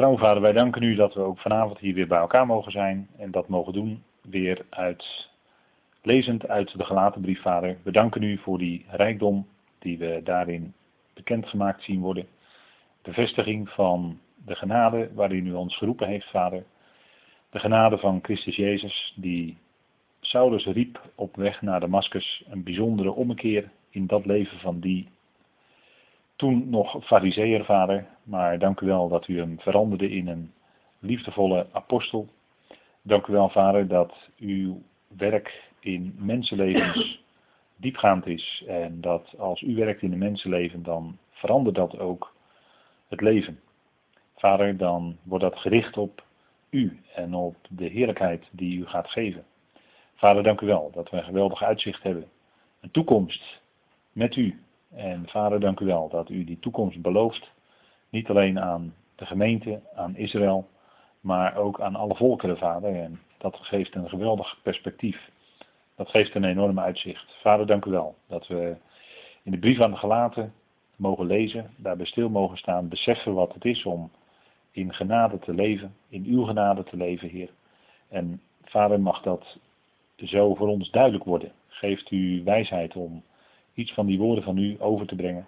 [0.00, 3.08] Trouw vader, wij danken u dat we ook vanavond hier weer bij elkaar mogen zijn
[3.18, 5.28] en dat mogen doen weer uit,
[6.02, 7.76] lezend uit de gelaten brief vader.
[7.82, 9.46] We danken u voor die rijkdom
[9.78, 10.74] die we daarin
[11.14, 12.26] bekendgemaakt zien worden.
[13.02, 16.64] Bevestiging van de genade waarin u ons geroepen heeft vader.
[17.50, 19.56] De genade van Christus Jezus die
[20.20, 25.08] Saulus riep op weg naar Damascus een bijzondere ommekeer in dat leven van die
[26.40, 30.52] toen nog fariseer vader, maar dank u wel dat u hem veranderde in een
[30.98, 32.28] liefdevolle apostel.
[33.02, 34.82] Dank u wel vader dat uw
[35.16, 37.22] werk in mensenlevens
[37.76, 42.34] diepgaand is en dat als u werkt in een mensenleven dan verandert dat ook
[43.08, 43.60] het leven.
[44.36, 46.24] Vader, dan wordt dat gericht op
[46.70, 49.44] u en op de heerlijkheid die u gaat geven.
[50.14, 52.28] Vader, dank u wel dat we een geweldig uitzicht hebben.
[52.80, 53.60] Een toekomst
[54.12, 54.60] met u.
[54.94, 57.50] En vader, dank u wel dat u die toekomst belooft.
[58.08, 60.68] Niet alleen aan de gemeente, aan Israël,
[61.20, 62.94] maar ook aan alle volkeren, vader.
[62.94, 65.30] En dat geeft een geweldig perspectief.
[65.96, 67.36] Dat geeft een enorm uitzicht.
[67.40, 68.76] Vader, dank u wel dat we
[69.42, 70.52] in de brief aan de gelaten
[70.96, 74.10] mogen lezen, daarbij stil mogen staan, beseffen wat het is om
[74.70, 77.50] in genade te leven, in uw genade te leven, Heer.
[78.08, 79.58] En Vader, mag dat
[80.16, 81.52] zo voor ons duidelijk worden.
[81.68, 83.22] Geeft u wijsheid om
[83.74, 85.46] iets van die woorden van u over te brengen.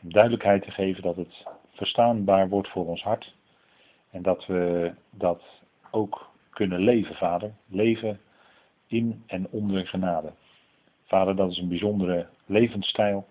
[0.00, 3.34] En duidelijkheid te geven dat het verstaanbaar wordt voor ons hart.
[4.10, 5.42] En dat we dat
[5.90, 7.52] ook kunnen leven, Vader.
[7.66, 8.20] Leven
[8.86, 10.32] in en onder genade.
[11.04, 13.26] Vader, dat is een bijzondere levensstijl.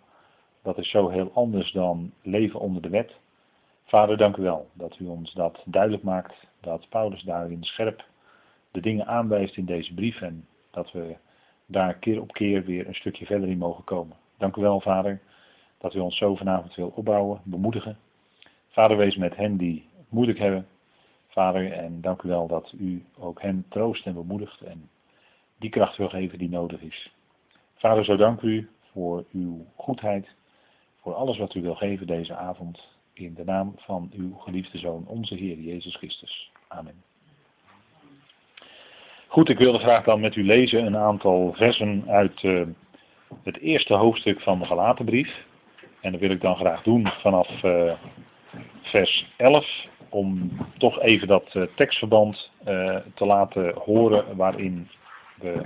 [0.63, 3.15] Dat is zo heel anders dan leven onder de wet.
[3.85, 8.05] Vader, dank u wel dat u ons dat duidelijk maakt, dat Paulus daarin scherp
[8.71, 11.15] de dingen aanwijst in deze brief en dat we
[11.71, 14.15] daar keer op keer weer een stukje verder in mogen komen.
[14.37, 15.21] Dank u wel, Vader,
[15.77, 17.97] dat u ons zo vanavond wil opbouwen, bemoedigen.
[18.67, 20.67] Vader, wees met hen die het moeilijk hebben.
[21.27, 24.89] Vader, en dank u wel dat u ook hen troost en bemoedigt en
[25.59, 27.11] die kracht wil geven die nodig is.
[27.75, 30.27] Vader, zo dank u voor uw goedheid,
[30.99, 32.87] voor alles wat u wil geven deze avond.
[33.13, 36.51] In de naam van uw geliefde Zoon, onze Heer Jezus Christus.
[36.67, 37.10] Amen.
[39.31, 42.61] Goed, ik wilde graag dan met u lezen een aantal versen uit uh,
[43.43, 45.45] het eerste hoofdstuk van de Galatenbrief.
[46.01, 47.93] En dat wil ik dan graag doen vanaf uh,
[48.81, 52.51] vers 11, om toch even dat uh, tekstverband
[53.13, 54.89] te laten horen waarin
[55.35, 55.65] we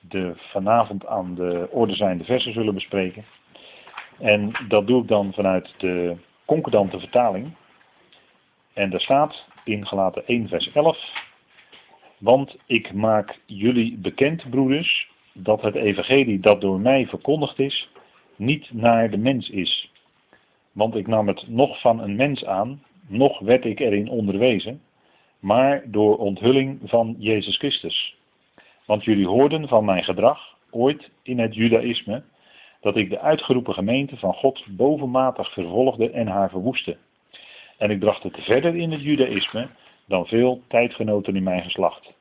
[0.00, 3.24] de vanavond aan de orde zijnde versen zullen bespreken.
[4.18, 7.54] En dat doe ik dan vanuit de concordante vertaling.
[8.72, 11.30] En daar staat in gelaten 1 vers 11.
[12.22, 17.88] Want ik maak jullie bekend, broeders, dat het evangelie dat door mij verkondigd is,
[18.36, 19.90] niet naar de mens is.
[20.72, 24.80] Want ik nam het nog van een mens aan, nog werd ik erin onderwezen,
[25.38, 28.16] maar door onthulling van Jezus Christus.
[28.86, 32.22] Want jullie hoorden van mijn gedrag, ooit in het judaïsme,
[32.80, 36.96] dat ik de uitgeroepen gemeente van God bovenmatig vervolgde en haar verwoestte.
[37.78, 39.68] En ik bracht het verder in het judaïsme
[40.12, 42.12] dan veel tijdgenoten in mijn geslacht.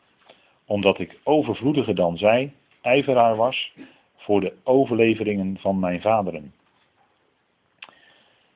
[0.66, 3.74] Omdat ik overvloediger dan zij ijveraar was
[4.16, 6.54] voor de overleveringen van mijn vaderen.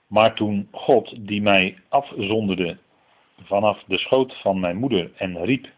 [0.08, 2.78] Maar toen God, die mij afzonderde
[3.42, 5.70] vanaf de schoot van mijn moeder en riep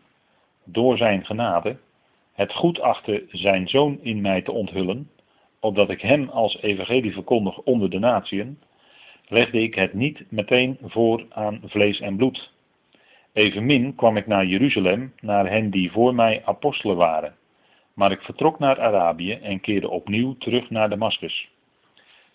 [0.63, 1.77] door zijn genade,
[2.33, 5.09] het goed achtte zijn zoon in mij te onthullen,
[5.59, 8.59] opdat ik hem als evangelie verkondig onder de natieën,
[9.27, 12.55] legde ik het niet meteen voor aan vlees en bloed.
[13.37, 17.35] Evenmin kwam ik naar Jeruzalem, naar hen die voor mij apostelen waren.
[17.93, 21.49] Maar ik vertrok naar Arabië en keerde opnieuw terug naar Damascus.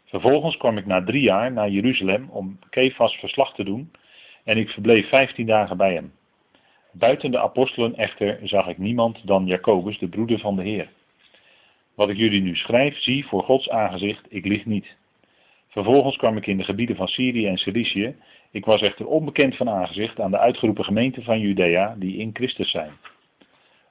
[0.05, 3.91] Vervolgens kwam ik na drie jaar naar Jeruzalem om Kefas verslag te doen
[4.45, 6.13] en ik verbleef vijftien dagen bij hem.
[6.93, 10.91] Buiten de apostelen echter zag ik niemand dan Jacobus, de broeder van de Heer.
[11.95, 14.97] Wat ik jullie nu schrijf, zie voor Gods aangezicht, ik lieg niet.
[15.69, 18.17] Vervolgens kwam ik in de gebieden van Syrië en Cilicië.
[18.53, 22.71] Ik was echter onbekend van aangezicht aan de uitgeroepen gemeenten van Judea die in Christus
[22.71, 22.93] zijn.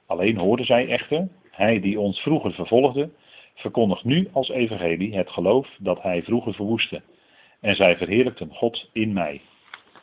[0.06, 3.10] Alleen hoorden zij echter, hij die ons vroeger vervolgde,
[3.54, 7.02] verkondigt nu als evangelie het geloof dat hij vroeger verwoestte.
[7.60, 9.40] En zij verheerlijkten God in mij.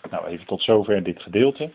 [0.10, 1.72] Nou, even tot zover dit gedeelte.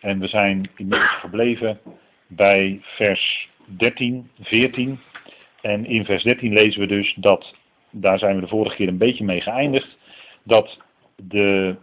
[0.00, 1.80] En we zijn inmiddels gebleven
[2.26, 5.00] bij vers 13, 14
[5.60, 7.54] en in vers 13 lezen we dus dat,
[7.90, 9.98] daar zijn we de vorige keer een beetje mee geëindigd,
[10.42, 10.78] dat
[11.16, 11.76] de,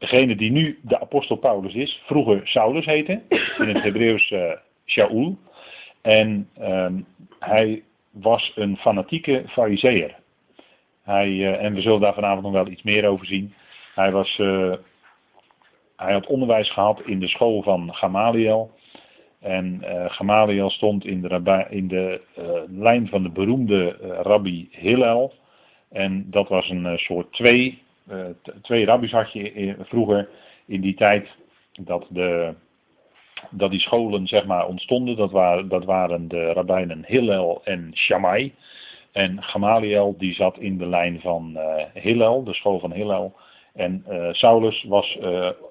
[0.00, 3.22] degene die nu de apostel Paulus is, vroeger Saulus heette,
[3.58, 4.52] in het Hebreeuws uh,
[4.86, 5.38] Shaul.
[6.02, 7.06] En um,
[7.38, 10.14] hij was een fanatieke fariseer.
[11.02, 13.54] Hij, uh, en we zullen daar vanavond nog wel iets meer over zien.
[13.94, 14.74] Hij was uh,
[15.96, 18.70] hij had onderwijs gehad in de school van Gamaliel.
[19.40, 22.20] En Gamaliel stond in de,
[22.70, 25.32] lijn van de beroemde rabbi Hillel.
[25.90, 27.82] En dat was een soort twee,
[28.62, 30.28] twee rabbies had je vroeger
[30.66, 31.28] in die tijd
[31.72, 32.54] dat, de,
[33.50, 35.16] dat die scholen zeg maar ontstonden.
[35.16, 38.54] Dat waren, dat waren de rabbijnen Hillel en Shammai.
[39.12, 41.58] En Gamaliel die zat in de lijn van
[41.94, 43.34] Hillel, de school van Hillel.
[43.74, 45.18] En Saulus was,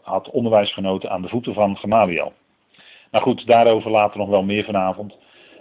[0.02, 2.34] had onderwijs genoten aan de voeten van Gamaliel.
[3.12, 5.18] Nou goed, daarover later nog wel meer vanavond.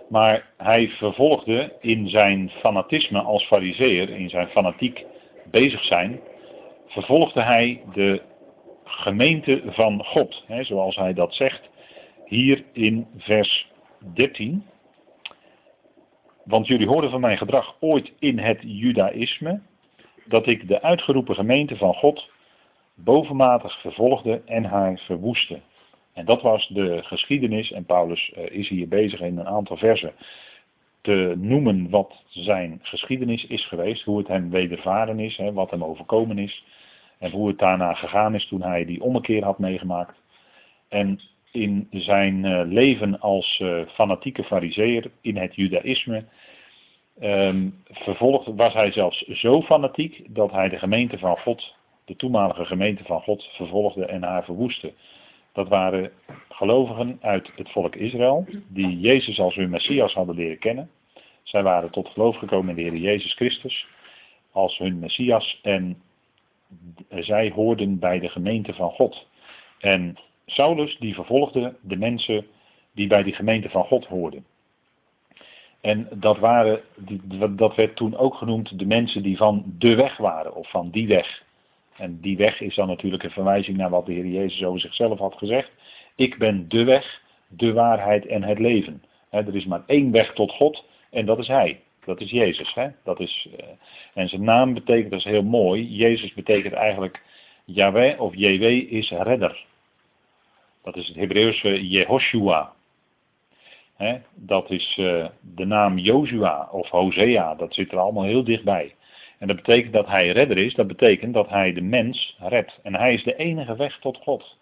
[0.09, 5.05] Maar hij vervolgde in zijn fanatisme als fariseer, in zijn fanatiek
[5.51, 6.21] bezig zijn,
[6.89, 8.23] vervolgde hij de
[8.85, 10.45] gemeente van God.
[10.47, 11.69] Hè, zoals hij dat zegt
[12.25, 13.67] hier in vers
[14.15, 14.65] 13.
[16.45, 19.61] Want jullie hoorden van mijn gedrag ooit in het judaïsme,
[20.25, 22.31] dat ik de uitgeroepen gemeente van God
[22.95, 25.61] bovenmatig vervolgde en haar verwoestte.
[26.13, 30.13] En dat was de geschiedenis, en Paulus eh, is hier bezig in een aantal versen
[31.01, 36.39] te noemen wat zijn geschiedenis is geweest, hoe het hem wedervaren is, wat hem overkomen
[36.39, 36.65] is,
[37.19, 40.21] en hoe het daarna gegaan is toen hij die ommekeer had meegemaakt.
[40.89, 41.21] En
[41.53, 46.25] in zijn eh, leven als uh, fanatieke fariseer in het judaïsme
[47.21, 51.75] um, vervolgd was hij zelfs zo fanatiek dat hij de gemeente van God,
[52.05, 54.93] de toenmalige gemeente van God, vervolgde en haar verwoestte.
[55.53, 56.11] Dat waren
[56.49, 60.91] gelovigen uit het volk Israël, die Jezus als hun Messias hadden leren kennen.
[61.43, 63.87] Zij waren tot geloof gekomen in de Heer Jezus Christus
[64.53, 66.03] als hun Messias en
[67.09, 69.27] zij hoorden bij de gemeente van God.
[69.79, 72.47] En Saulus die vervolgde de mensen
[72.93, 74.45] die bij die gemeente van God hoorden.
[75.81, 76.81] En dat, waren,
[77.57, 81.09] dat werd toen ook genoemd de mensen die van de weg waren, of van die
[81.09, 81.43] weg.
[81.97, 85.19] En die weg is dan natuurlijk een verwijzing naar wat de Heer Jezus over zichzelf
[85.19, 85.71] had gezegd.
[86.17, 89.03] Ik ben de weg, de waarheid en het leven.
[89.31, 91.81] er is maar één weg tot God en dat is Hij.
[92.09, 92.75] Dat is Jezus.
[93.05, 93.67] Dat is, eh,
[94.15, 97.23] en zijn naam betekent, dat is heel mooi, Jezus betekent eigenlijk
[97.65, 98.63] Yahweh of JW
[98.93, 99.65] is redder.
[100.83, 102.73] Dat is het Hebreeuwse Jehoshua.
[104.35, 108.95] dat is uh, de naam Jozua of Hosea, dat zit er allemaal heel dichtbij.
[109.39, 112.79] En dat betekent dat hij redder is, dat betekent dat hij de mens redt.
[112.83, 114.57] En hij is de enige weg tot God.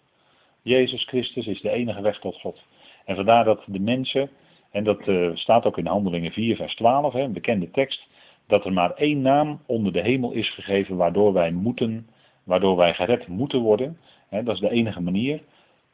[0.61, 2.59] Jezus Christus is de enige weg tot God.
[3.05, 4.29] En vandaar dat de mensen,
[4.77, 8.07] en dat uh, staat ook in Handelingen 4, vers 12, hè, een bekende tekst,
[8.47, 12.09] dat er maar één naam onder de hemel is gegeven waardoor wij moeten,
[12.43, 13.97] waardoor wij gered moeten worden.
[14.29, 15.41] Hè, dat is de enige manier,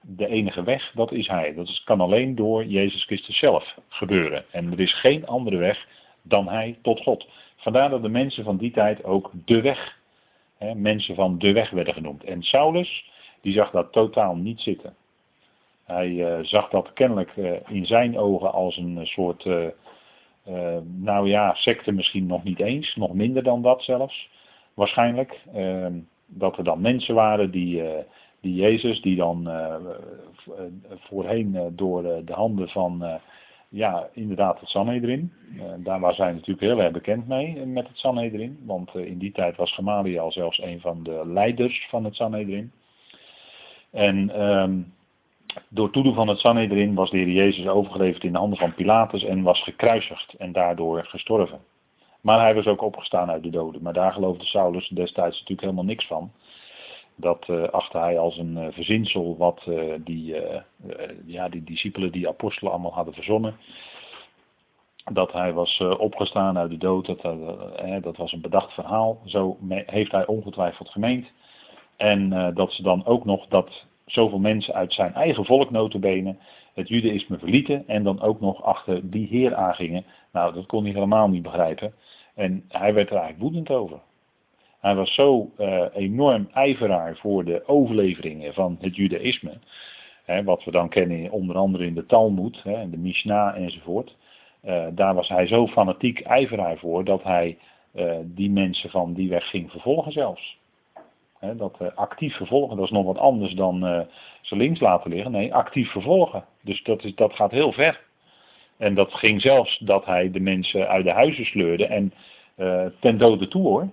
[0.02, 1.54] de enige weg, dat is Hij.
[1.54, 4.46] Dat kan alleen door Jezus Christus zelf gebeuren.
[4.52, 5.88] En er is geen andere weg
[6.22, 7.28] dan Hij tot God.
[7.56, 10.00] Vandaar dat de mensen van die tijd ook de weg,
[10.58, 12.24] hè, mensen van de weg werden genoemd.
[12.24, 14.96] En Saulus, die zag dat totaal niet zitten.
[15.84, 19.68] Hij uh, zag dat kennelijk uh, in zijn ogen als een soort, uh,
[20.84, 24.30] nou ja, secte misschien nog niet eens, nog minder dan dat zelfs,
[24.74, 25.42] waarschijnlijk.
[25.54, 27.84] Ehm, dat er dan mensen waren die,
[28.42, 29.50] die Jezus, die dan
[31.00, 33.22] voorheen door de handen van
[33.74, 35.34] ja, inderdaad het Sanhedrin.
[35.56, 38.60] Uh, daar was hij natuurlijk heel erg bekend mee eh, met het Sanhedrin.
[38.66, 42.72] Want in die tijd was Gamaliel zelfs een van de leiders van het Sanhedrin.
[43.92, 44.94] En um,
[45.70, 49.24] door toedoen van het Sanhedrin was de Heer Jezus overgeleverd in de handen van Pilatus
[49.24, 51.60] en was gekruisigd en daardoor gestorven.
[52.22, 53.82] Maar hij was ook opgestaan uit de doden.
[53.82, 56.32] Maar daar geloofde Saulus destijds natuurlijk helemaal niks van.
[57.16, 60.36] Dat uh, hij als een uh, verzinsel wat uh, die,
[61.26, 63.56] ja, die discipelen, die apostelen allemaal hadden verzonnen.
[65.12, 67.22] Dat hij was opgestaan uit de dood, dat,
[68.04, 69.22] dat was een bedacht verhaal.
[69.26, 71.32] Zo heeft hij ongetwijfeld gemeend.
[71.98, 76.40] En dat ze dan ook nog dat zoveel mensen uit zijn eigen volk notenbenen
[76.74, 80.06] het judaïsme verlieten en dan ook nog achter die heer aangingen.
[80.32, 81.94] Nou, dat kon hij helemaal niet begrijpen.
[82.36, 84.00] En hij werd er eigenlijk woedend over.
[84.80, 89.58] Hij was zo uh, enorm ijveraar voor de overleveringen van het judaïsme.
[90.26, 94.16] Hè, wat we dan kennen onder andere in de Talmud, hè, de Mishnah enzovoort.
[94.66, 97.58] Uh, daar was hij zo fanatiek ijveraar voor dat hij
[97.96, 100.58] uh, die mensen van die weg ging vervolgen zelfs.
[101.44, 104.08] Hè, dat actief vervolgen, dat is nog wat anders dan
[104.42, 105.32] ze links laten liggen.
[105.32, 106.46] Nee, actief vervolgen.
[106.62, 108.02] Dus dat, is, dat gaat heel ver.
[108.78, 112.14] En dat ging zelfs dat hij de mensen uit de huizen sleurde en
[113.00, 113.90] ten dode toe hoor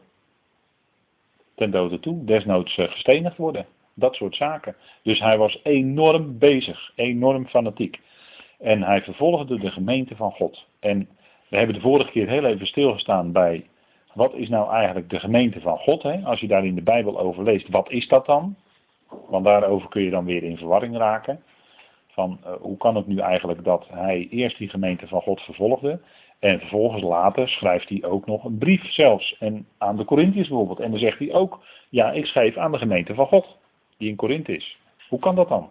[1.60, 3.66] ten dode toe, desnoods eh, gestenigd worden.
[3.94, 4.76] Dat soort zaken.
[5.02, 8.00] Dus hij was enorm bezig, enorm fanatiek.
[8.58, 10.66] En hij vervolgde de gemeente van God.
[10.80, 11.08] En
[11.48, 13.66] we hebben de vorige keer heel even stilgestaan bij
[14.12, 16.02] wat is nou eigenlijk de gemeente van God.
[16.02, 16.20] Hè?
[16.24, 18.56] Als je daar in de Bijbel over leest, wat is dat dan?
[19.28, 21.42] Want daarover kun je dan weer in verwarring raken.
[22.06, 26.00] Van uh, hoe kan het nu eigenlijk dat hij eerst die gemeente van God vervolgde.
[26.38, 29.36] En vervolgens later schrijft hij ook nog een brief zelfs.
[29.38, 30.80] En aan de Corinthiërs bijvoorbeeld.
[30.80, 33.58] En dan zegt hij ook, ja ik schrijf aan de gemeente van God.
[33.98, 34.78] Die in Korinthe is.
[35.08, 35.70] Hoe kan dat dan?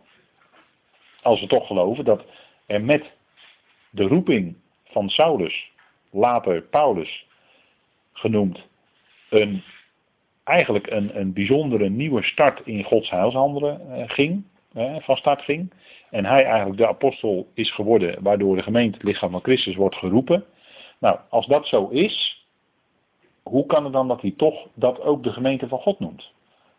[1.22, 2.25] Als we toch geloven dat
[2.65, 3.12] er met
[3.89, 5.72] de roeping van Saulus,
[6.12, 7.27] later Paulus
[8.13, 8.67] genoemd,
[9.29, 9.63] een,
[10.43, 14.43] eigenlijk een, een bijzondere nieuwe start in Gods heilshandelen eh, ging,
[14.99, 15.73] van start ging.
[16.09, 19.95] En hij eigenlijk de apostel is geworden, waardoor de gemeente het lichaam van Christus wordt
[19.95, 20.45] geroepen.
[20.99, 22.45] Nou, als dat zo is,
[23.43, 26.31] hoe kan het dan dat hij toch dat ook de gemeente van God noemt?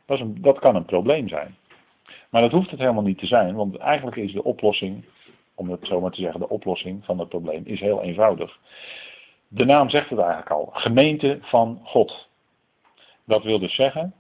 [0.06, 1.56] Dat, is een, dat kan een probleem zijn.
[2.30, 5.04] Maar dat hoeft het helemaal niet te zijn, want eigenlijk is de oplossing,
[5.54, 8.58] om het zo maar te zeggen, de oplossing van het probleem is heel eenvoudig.
[9.52, 12.28] De naam zegt het eigenlijk al, gemeente van God.
[13.25, 14.14] Dat wil dus zeggen,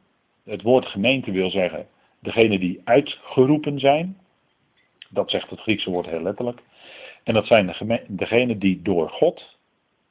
[0.44, 1.86] het woord gemeente wil zeggen,
[2.18, 4.18] degene die uitgeroepen zijn.
[5.08, 6.62] Dat zegt het Griekse woord heel letterlijk.
[7.24, 9.56] En dat zijn de degenen die door God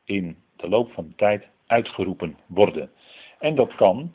[0.05, 2.91] in de loop van de tijd uitgeroepen worden.
[3.39, 4.13] En dat kan,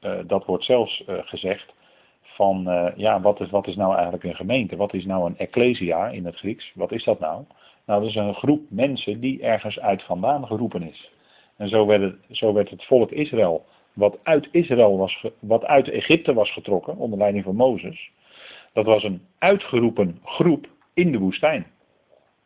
[0.00, 1.74] uh, dat wordt zelfs uh, gezegd,
[2.22, 4.76] van uh, ja, wat is, wat is nou eigenlijk een gemeente?
[4.76, 6.72] Wat is nou een ecclesia in het Grieks?
[6.74, 7.44] Wat is dat nou?
[7.86, 11.10] Nou, dat is een groep mensen die ergens uit vandaan geroepen is.
[11.56, 15.88] En zo werd het, zo werd het volk Israël, wat uit Israël was, wat uit
[15.88, 18.10] Egypte was getrokken, onder leiding van Mozes,
[18.72, 21.66] dat was een uitgeroepen groep in de woestijn.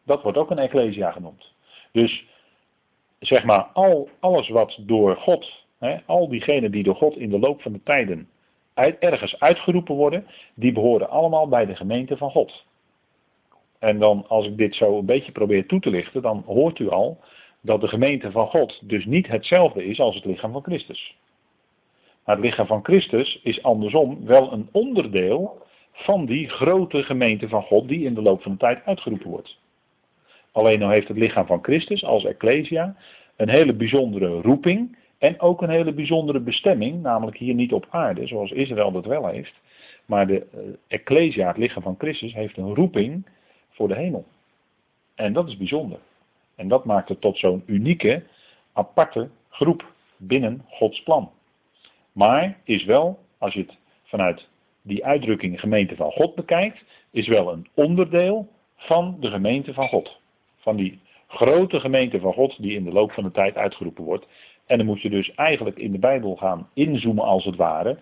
[0.05, 1.55] Dat wordt ook een ecclesia genoemd.
[1.93, 2.27] Dus
[3.19, 7.39] zeg maar, al, alles wat door God, hè, al diegenen die door God in de
[7.39, 8.29] loop van de tijden
[8.75, 12.65] uit, ergens uitgeroepen worden, die behoren allemaal bij de gemeente van God.
[13.81, 16.89] En dan, als ik dit zo een beetje probeer toe te lichten, dan hoort u
[16.89, 17.19] al
[17.61, 21.17] dat de gemeente van God dus niet hetzelfde is als het lichaam van Christus.
[22.25, 27.63] Maar het lichaam van Christus is andersom wel een onderdeel van die grote gemeente van
[27.63, 29.59] God die in de loop van de tijd uitgeroepen wordt.
[30.53, 32.97] Alleen nou heeft het lichaam van Christus als Ecclesia
[33.37, 38.27] een hele bijzondere roeping en ook een hele bijzondere bestemming, namelijk hier niet op aarde,
[38.27, 39.61] zoals Israël dat wel heeft.
[40.07, 43.27] Maar de uh, Ecclesia, het lichaam van Christus, heeft een roeping
[43.81, 44.25] voor de hemel.
[45.15, 45.99] En dat is bijzonder.
[46.57, 48.23] En dat maakt het tot zo'n unieke,
[48.73, 51.31] aparte groep binnen Gods plan.
[52.13, 54.49] Maar is wel, als je het vanuit
[54.83, 60.21] die uitdrukking gemeente van God bekijkt, is wel een onderdeel van de gemeente van God.
[60.57, 64.27] Van die grote gemeente van God die in de loop van de tijd uitgeroepen wordt.
[64.67, 67.99] En dan moet je dus eigenlijk in de Bijbel gaan inzoomen als het ware.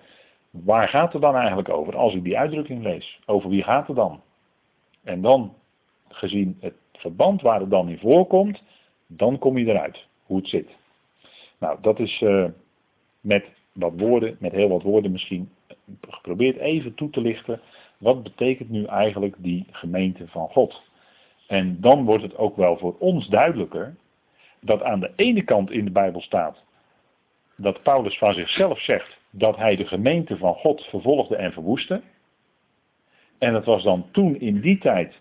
[0.51, 3.21] Waar gaat het dan eigenlijk over als ik die uitdrukking lees?
[3.27, 4.21] Over wie gaat het dan?
[5.09, 5.55] En dan,
[6.19, 8.63] gezien het verband waar het dan in voorkomt,
[9.07, 10.69] dan kom je eruit hoe het zit.
[11.59, 12.45] Nou, dat is uh,
[13.21, 15.51] met wat woorden, met heel wat woorden misschien,
[16.09, 17.61] geprobeerd even toe te lichten.
[17.99, 20.83] Wat betekent nu eigenlijk die gemeente van God?
[21.47, 23.97] En dan wordt het ook wel voor ons duidelijker
[24.61, 26.67] dat aan de ene kant in de Bijbel staat
[27.57, 32.03] dat Paulus van zichzelf zegt dat hij de gemeente van God vervolgde en verwoestte.
[33.39, 35.21] En het was dan toen in die tijd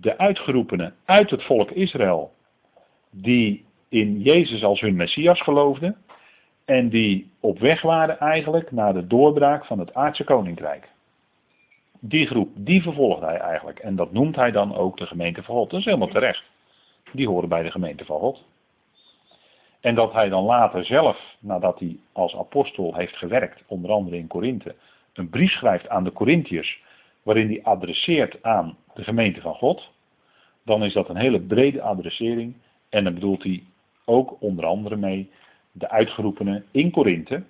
[0.00, 2.32] de uitgeroepenen uit het volk Israël
[3.10, 5.96] die in Jezus als hun Messias geloofden
[6.64, 10.88] en die op weg waren eigenlijk naar de doorbraak van het aardse koninkrijk.
[12.00, 13.78] Die groep, die vervolgde hij eigenlijk.
[13.78, 15.70] En dat noemt hij dan ook de gemeente van God.
[15.70, 16.42] Dat is helemaal terecht.
[17.12, 18.44] Die horen bij de gemeente van God.
[19.80, 24.26] En dat hij dan later zelf, nadat hij als apostel heeft gewerkt, onder andere in
[24.26, 24.74] Korinthe,
[25.12, 26.82] een brief schrijft aan de Corinthiërs,
[27.26, 29.90] waarin hij adresseert aan de gemeente van God,
[30.62, 32.54] dan is dat een hele brede adressering.
[32.88, 33.62] En dan bedoelt hij
[34.04, 35.30] ook onder andere mee
[35.72, 37.42] de uitgeroepenen in Korinthe,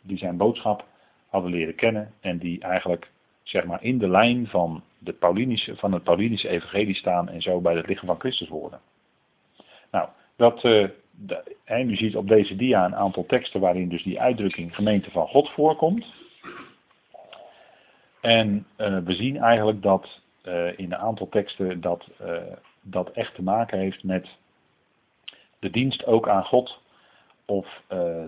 [0.00, 0.86] die zijn boodschap
[1.28, 3.10] hadden leren kennen en die eigenlijk
[3.42, 7.60] zeg maar in de lijn van, de Paulinische, van het Paulinische evangelie staan en zo
[7.60, 8.80] bij het lichaam van Christus worden.
[9.90, 10.64] Nou, dat,
[11.64, 15.28] en u ziet op deze dia een aantal teksten waarin dus die uitdrukking gemeente van
[15.28, 16.06] God voorkomt.
[18.22, 22.08] En uh, we zien eigenlijk dat uh, in een aantal teksten dat,
[22.80, 24.28] dat echt te maken heeft met
[25.58, 26.80] de dienst ook aan God
[27.44, 27.82] of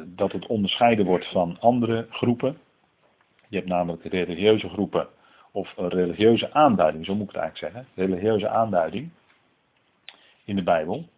[0.06, 2.58] dat het onderscheiden wordt van andere groepen.
[3.48, 5.08] Je hebt namelijk religieuze groepen
[5.50, 7.92] of een religieuze aanduiding, zo moet ik het eigenlijk zeggen.
[8.06, 9.10] Religieuze aanduiding
[10.44, 11.08] in de Bijbel.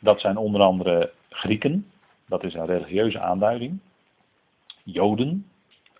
[0.00, 1.90] Dat zijn onder andere Grieken,
[2.26, 3.78] dat is een religieuze aanduiding.
[4.84, 5.46] Joden,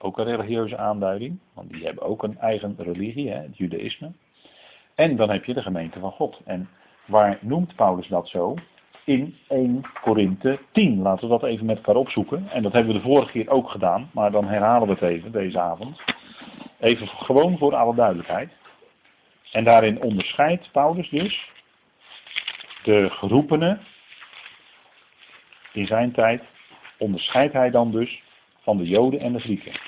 [0.03, 4.13] ook een religieuze aanduiding, want die hebben ook een eigen religie, hè, het Judaïsme.
[4.95, 6.41] En dan heb je de gemeente van God.
[6.45, 6.69] En
[7.07, 8.55] waar noemt Paulus dat zo?
[9.11, 11.03] in 1 Korinthe 10.
[11.03, 12.49] Laten we dat even met elkaar opzoeken.
[12.51, 15.33] En dat hebben we de vorige keer ook gedaan, maar dan herhalen we het even
[15.33, 16.01] deze avond.
[16.81, 18.51] Even gewoon voor alle duidelijkheid.
[19.53, 21.51] En daarin onderscheidt Paulus dus
[22.83, 23.81] de geroepenen
[25.73, 26.43] in zijn tijd,
[26.99, 28.23] onderscheidt hij dan dus
[28.61, 29.80] van de Joden en de Grieken.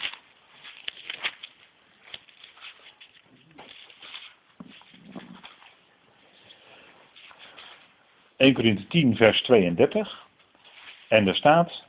[8.42, 10.26] 1 Corinthië 10, vers 32.
[11.08, 11.84] En er staat: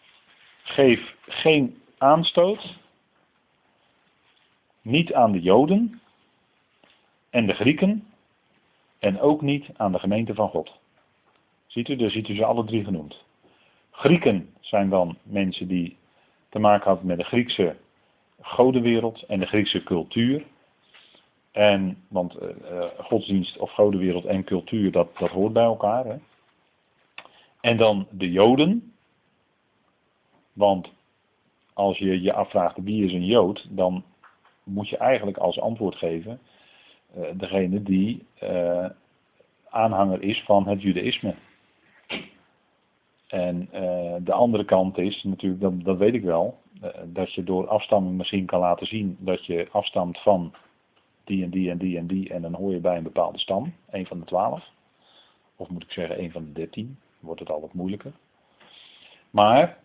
[0.63, 2.77] Geef geen aanstoot,
[4.81, 6.01] niet aan de Joden
[7.29, 8.03] en de Grieken,
[8.99, 10.79] en ook niet aan de gemeente van God.
[11.67, 13.23] Ziet u, daar ziet u ze alle drie genoemd.
[13.91, 15.97] Grieken zijn dan mensen die
[16.49, 17.75] te maken hadden met de Griekse
[18.41, 20.45] godenwereld en de Griekse cultuur.
[21.51, 22.49] En, want uh,
[22.97, 26.05] godsdienst of godenwereld en cultuur, dat, dat hoort bij elkaar.
[26.05, 26.15] Hè?
[27.63, 28.93] En dan de Joden.
[30.53, 30.91] Want
[31.73, 34.03] als je je afvraagt wie is een Jood, dan
[34.63, 36.39] moet je eigenlijk als antwoord geven
[37.17, 38.89] uh, degene die uh,
[39.69, 41.35] aanhanger is van het Judaïsme.
[43.27, 46.57] En uh, de andere kant is natuurlijk, dat, dat weet ik wel,
[47.05, 50.53] dat je door afstamming misschien kan laten zien dat je afstamt van
[51.23, 53.73] die en die en die en die en dan hoor je bij een bepaalde stam,
[53.89, 54.69] een van de twaalf.
[55.55, 58.11] Of moet ik zeggen, een van de dertien wordt het al wat moeilijker.
[59.29, 59.77] Maar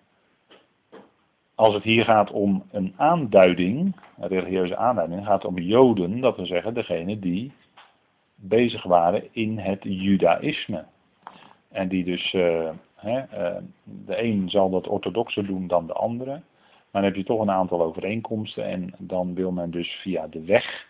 [1.54, 6.36] als het hier gaat om een aanduiding, een religieuze aanduiding, gaat het om Joden, dat
[6.36, 7.52] we zeggen degene die
[8.34, 10.84] bezig waren in het Judaïsme.
[11.68, 12.32] En die dus,
[12.94, 16.30] hè, uh, de een zal dat orthodoxer doen dan de andere.
[16.90, 20.44] Maar dan heb je toch een aantal overeenkomsten en dan wil men dus via de
[20.44, 20.88] weg,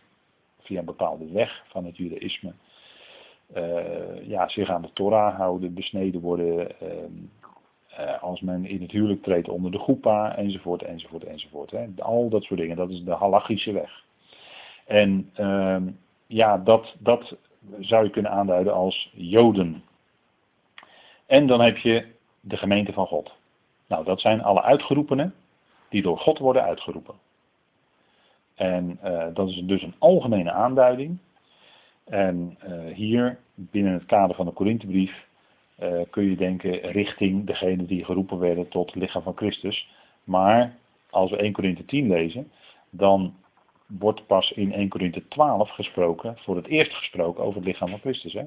[0.61, 2.52] via een bepaalde weg van het Judaïsme,
[4.23, 6.69] ja, zich aan de Torah houden, besneden worden,
[7.99, 11.71] uh, als men in het huwelijk treedt onder de goepa, enzovoort, enzovoort, enzovoort.
[11.71, 11.87] Hè.
[11.99, 14.05] Al dat soort dingen, dat is de halachische weg.
[14.87, 15.76] En uh,
[16.26, 17.37] ja, dat, dat
[17.80, 19.82] zou je kunnen aanduiden als Joden.
[21.26, 22.06] En dan heb je
[22.41, 23.32] de gemeente van God.
[23.87, 25.34] Nou, dat zijn alle uitgeroepenen
[25.89, 27.15] die door God worden uitgeroepen.
[28.54, 31.19] En uh, dat is dus een algemene aanduiding.
[32.08, 35.26] En uh, hier, binnen het kader van de Korinthebrief,
[35.82, 39.88] uh, kun je denken richting degene die geroepen werden tot het lichaam van Christus.
[40.25, 40.76] Maar
[41.10, 42.50] als we 1 Korinthe 10 lezen,
[42.90, 43.34] dan
[43.86, 47.99] wordt pas in 1 Korinthe 12 gesproken, voor het eerst gesproken over het lichaam van
[47.99, 48.32] Christus.
[48.32, 48.44] Hè?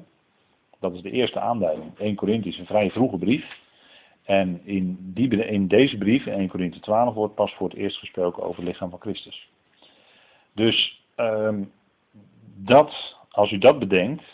[0.80, 1.98] Dat is de eerste aanduiding.
[1.98, 3.60] 1 Korinthe is een vrij vroege brief.
[4.22, 7.98] En in, die, in deze brief, in 1 Korinthe 12, wordt pas voor het eerst
[7.98, 9.50] gesproken over het lichaam van Christus.
[10.54, 11.72] Dus um,
[12.54, 14.24] dat als u dat bedenkt,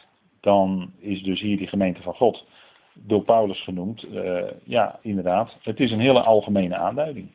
[0.41, 2.47] dan is dus hier die gemeente van God
[2.95, 4.05] door Paulus genoemd.
[4.05, 7.29] Uh, ja, inderdaad, het is een hele algemene aanduiding.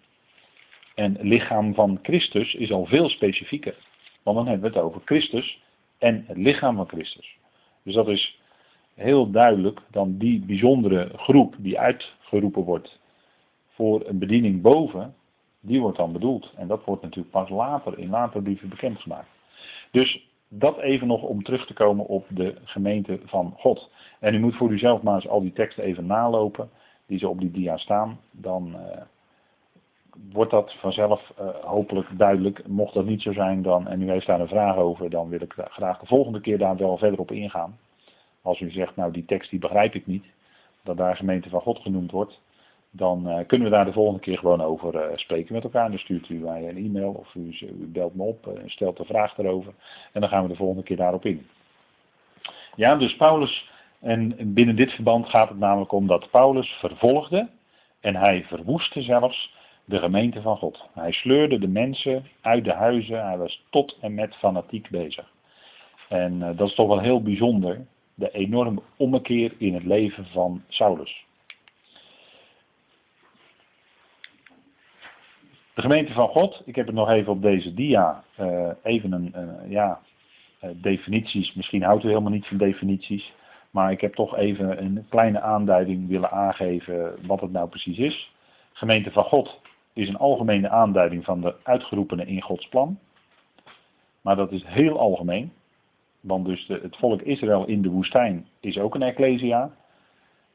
[0.95, 3.76] En lichaam van Christus is al veel specifieker.
[4.23, 5.62] Want dan hebben we het over Christus
[5.97, 7.38] en het lichaam van Christus.
[7.84, 8.39] Dus dat is
[8.93, 12.99] heel duidelijk dan die bijzondere groep die uitgeroepen wordt
[13.69, 15.15] voor een bediening boven,
[15.60, 16.52] die wordt dan bedoeld.
[16.56, 19.30] En dat wordt natuurlijk pas later, in later brieven bekendgemaakt.
[19.91, 20.28] Dus
[20.60, 23.89] dat even nog om terug te komen op de gemeente van God.
[24.20, 26.70] En u moet voor uzelf maar eens al die teksten even nalopen,
[27.06, 28.20] die zo op die dia staan.
[28.32, 29.02] Dan uh,
[30.32, 32.68] wordt dat vanzelf uh, hopelijk duidelijk.
[32.68, 35.42] Mocht dat niet zo zijn dan, en u heeft daar een vraag over, dan wil
[35.42, 37.78] ik graag de volgende keer daar wel verder op ingaan.
[38.42, 40.26] Als u zegt, nou die tekst die begrijp ik niet,
[40.84, 42.42] dat daar gemeente van God genoemd wordt,
[42.95, 45.89] dan uh, kunnen we daar de volgende keer gewoon over uh, spreken met elkaar.
[45.89, 49.38] Dan stuurt u mij een e-mail of u, belt me op en stelt een vraag
[49.38, 49.73] erover.
[50.12, 51.47] En dan gaan we de volgende keer daarop in.
[52.75, 57.49] Ja, dus Paulus, en binnen dit verband gaat het namelijk om dat Paulus vervolgde
[57.99, 60.89] en hij verwoestte zelfs de gemeente van God.
[60.93, 65.32] Hij sleurde de mensen uit de huizen, hij was tot en met fanatiek bezig.
[66.10, 71.25] En dat is toch wel heel bijzonder, de enorme ommekeer in het leven van Saulus.
[75.73, 79.33] De gemeente van God, ik heb het nog even op deze dia, uh, even een,
[79.36, 79.99] uh, ja,
[80.63, 83.33] uh, definities, misschien houdt u helemaal niet van definities,
[83.71, 88.33] maar ik heb toch even een kleine aanduiding willen aangeven wat het nou precies is.
[88.73, 89.62] Gemeente van God
[89.93, 92.99] is een algemene aanduiding van de uitgeroepenen in Gods plan,
[94.21, 95.51] maar dat is heel algemeen,
[96.19, 99.71] want dus het volk Israël in de woestijn is ook een ecclesia,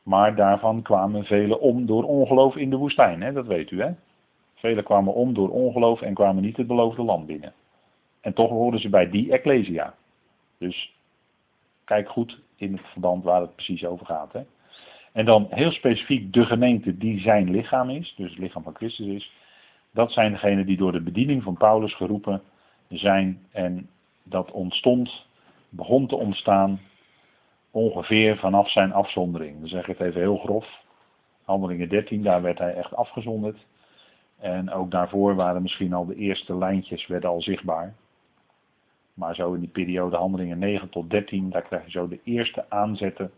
[0.03, 3.33] maar daarvan kwamen velen om door ongeloof in de woestijn, hè?
[3.33, 3.91] dat weet u hè.
[4.59, 7.53] Velen kwamen om door ongeloof en kwamen niet het beloofde land binnen.
[8.21, 9.95] En toch hoorden ze bij die Ecclesia.
[10.59, 10.95] Dus
[11.85, 14.33] kijk goed in het verband waar het precies over gaat.
[14.33, 14.43] Hè.
[15.13, 19.07] En dan heel specifiek de gemeente die zijn lichaam is, dus het lichaam van Christus
[19.07, 19.33] is.
[19.91, 22.43] Dat zijn degenen die door de bediening van Paulus geroepen
[22.89, 23.47] zijn.
[23.51, 23.89] En
[24.23, 25.27] dat ontstond,
[25.69, 26.81] begon te ontstaan
[27.71, 29.59] ongeveer vanaf zijn afzondering.
[29.59, 30.67] Dan zeg ik het even heel grof.
[31.45, 33.67] Handelingen 13, daar werd hij echt afgezonderd.
[34.39, 37.95] En ook daarvoor waren misschien al de eerste lijntjes werden al zichtbaar.
[39.15, 42.65] Maar zo in die periode handelingen 9 tot 13, daar krijg je zo de eerste
[42.69, 43.31] aanzetten.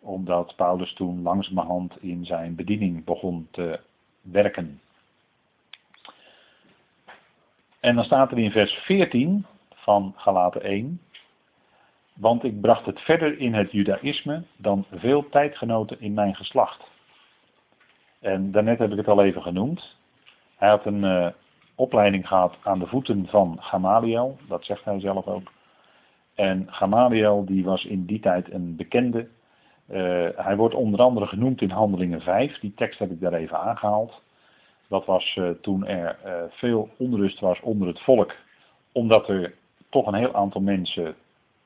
[0.00, 3.80] Omdat Paulus toen langzamerhand in zijn bediening begon te
[4.20, 4.80] werken.
[7.80, 11.00] En dan staat er in vers 14 van Galaten 1.
[12.12, 16.84] Want ik bracht het verder in het judaïsme dan veel tijdgenoten in mijn geslacht.
[18.20, 19.96] En daarnet heb ik het al even genoemd.
[20.56, 21.26] Hij had een uh,
[21.74, 25.52] opleiding gehad aan de voeten van Gamaliel, dat zegt hij zelf ook.
[26.34, 29.28] En Gamaliel die was in die tijd een bekende.
[29.90, 33.60] Uh, hij wordt onder andere genoemd in Handelingen 5, die tekst heb ik daar even
[33.60, 34.22] aangehaald.
[34.88, 36.18] Dat was uh, toen er
[36.50, 38.34] veel onrust was onder het volk,
[38.92, 39.54] omdat er
[39.90, 41.14] toch een heel aantal mensen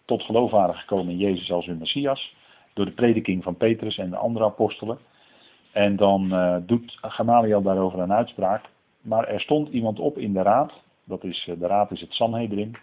[0.04, 2.34] tot geloof waren gekomen in Jezus als hun Messias.
[2.74, 4.98] Door de prediking van Petrus en de andere apostelen.
[5.72, 6.28] En dan
[6.66, 8.64] doet Gamaliel daarover een uitspraak.
[9.00, 10.72] Maar er stond iemand op in de raad.
[11.04, 12.76] Dat is, eh, de raad is het Sanhedrin.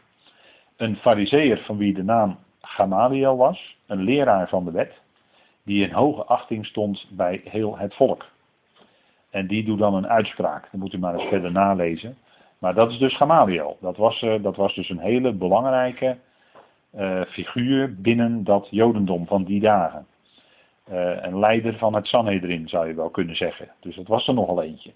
[0.76, 3.78] Een fariseer van wie de naam Gamaliel was.
[3.86, 5.02] Een leraar van de wet.
[5.64, 8.26] Die in hoge achting stond bij heel het volk.
[9.30, 10.68] En die doet dan een uitspraak.
[10.72, 12.18] Dan moet u maar eens verder nalezen.
[12.58, 13.78] Maar dat is dus Gamaliel.
[13.82, 16.18] Dat was, uh, dat was dus een hele belangrijke
[16.96, 20.08] uh, figuur binnen dat Jodendom van die dagen.
[21.22, 23.70] Een leider van het Sanhedrin zou je wel kunnen zeggen.
[23.80, 24.92] Dus dat was er nogal eentje.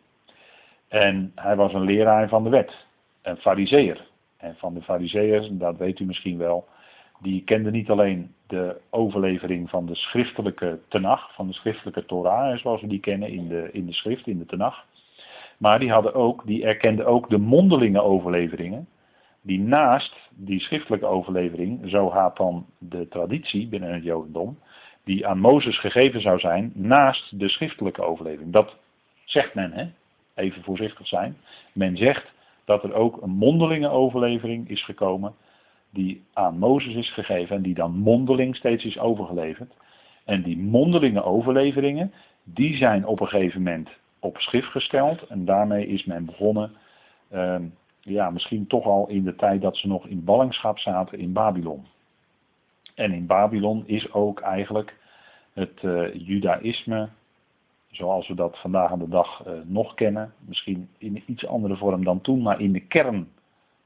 [0.91, 2.85] En hij was een leraar van de wet.
[3.21, 4.07] Een fariseer.
[4.37, 6.67] En van de fariseërs, dat weet u misschien wel,
[7.19, 12.81] die kenden niet alleen de overlevering van de schriftelijke tenach, van de schriftelijke Torah, zoals
[12.81, 14.85] we die kennen in de, in de schrift, in de tenach.
[15.57, 18.87] Maar die, hadden ook, die erkenden ook de mondelinge overleveringen
[19.41, 24.59] die naast die schriftelijke overlevering, zo gaat dan de traditie binnen het Jodendom,
[25.03, 28.53] die aan Mozes gegeven zou zijn, naast de schriftelijke overlevering.
[28.53, 28.75] Dat
[29.25, 29.89] zegt men, hè?
[30.35, 31.37] Even voorzichtig zijn.
[31.73, 32.31] Men zegt
[32.65, 35.33] dat er ook een mondelinge overlevering is gekomen,
[35.89, 39.73] die aan Mozes is gegeven en die dan mondeling steeds is overgeleverd.
[40.25, 42.13] En die mondelinge overleveringen,
[42.43, 43.89] die zijn op een gegeven moment
[44.19, 46.71] op schrift gesteld en daarmee is men begonnen.
[47.33, 47.55] Uh,
[47.99, 51.85] ja, misschien toch al in de tijd dat ze nog in ballingschap zaten in Babylon.
[52.95, 54.97] En in Babylon is ook eigenlijk
[55.53, 57.09] het uh, judaïsme,
[57.91, 62.03] zoals we dat vandaag aan de dag uh, nog kennen, misschien in iets andere vorm
[62.03, 63.27] dan toen, maar in de kern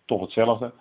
[0.06, 0.72] toch hetzelfde,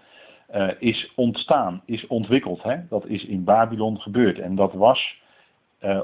[0.54, 2.62] uh, is ontstaan, is ontwikkeld.
[2.62, 2.76] Hè?
[2.88, 4.38] Dat is in Babylon gebeurd.
[4.38, 5.22] En dat was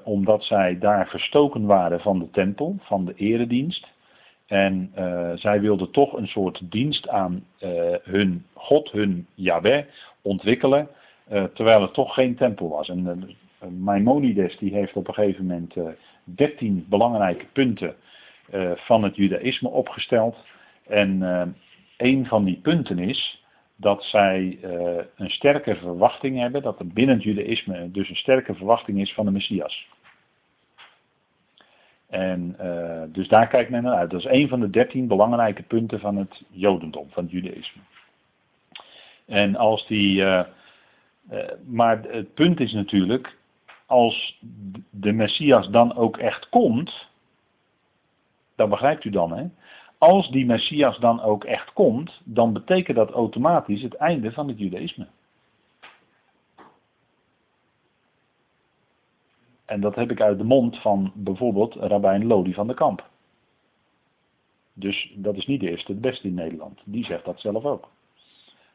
[0.04, 3.88] omdat zij daar verstoken waren van de tempel, van de eredienst.
[4.46, 4.92] En
[5.34, 7.44] zij wilden toch een soort dienst aan
[8.02, 9.84] hun God, hun Yahweh,
[10.22, 10.88] ontwikkelen,
[11.54, 12.88] terwijl het toch geen tempel was.
[12.88, 13.36] En
[13.78, 15.74] Maimonides die heeft op een gegeven moment
[16.34, 17.96] dertien belangrijke punten
[18.74, 20.36] van het judaïsme opgesteld.
[20.86, 21.22] En
[21.96, 23.44] een van die punten is
[23.76, 24.58] dat zij
[25.16, 29.24] een sterke verwachting hebben, dat er binnen het judaïsme dus een sterke verwachting is van
[29.24, 29.88] de Messias.
[32.08, 32.56] En
[33.12, 34.10] dus daar kijkt men naar uit.
[34.10, 37.82] Dat is een van de dertien belangrijke punten van het Jodendom, van het Judaïsme.
[39.26, 40.24] En als die.
[41.66, 43.36] Maar het punt is natuurlijk,
[43.90, 44.38] als
[44.90, 47.08] de Messias dan ook echt komt,
[48.56, 49.46] dat begrijpt u dan, hè?
[49.98, 54.58] Als die Messias dan ook echt komt, dan betekent dat automatisch het einde van het
[54.58, 55.06] Judaïsme.
[59.64, 63.08] En dat heb ik uit de mond van bijvoorbeeld Rabijn Lodi van de Kamp.
[64.72, 66.80] Dus dat is niet de eerste, het beste in Nederland.
[66.84, 67.88] Die zegt dat zelf ook.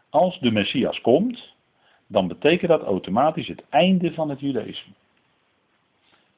[0.09, 1.53] Als de Messias komt,
[2.07, 4.93] dan betekent dat automatisch het einde van het judaïsme.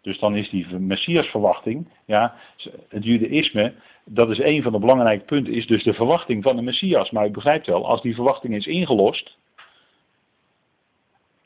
[0.08, 2.36] Dus dan is die Messiasverwachting, ja,
[2.90, 3.74] het judaïsme,
[4.06, 7.12] dat is een van de belangrijke punten, is dus de verwachting van de Messias.
[7.12, 9.38] Maar u begrijpt wel, als die verwachting is ingelost,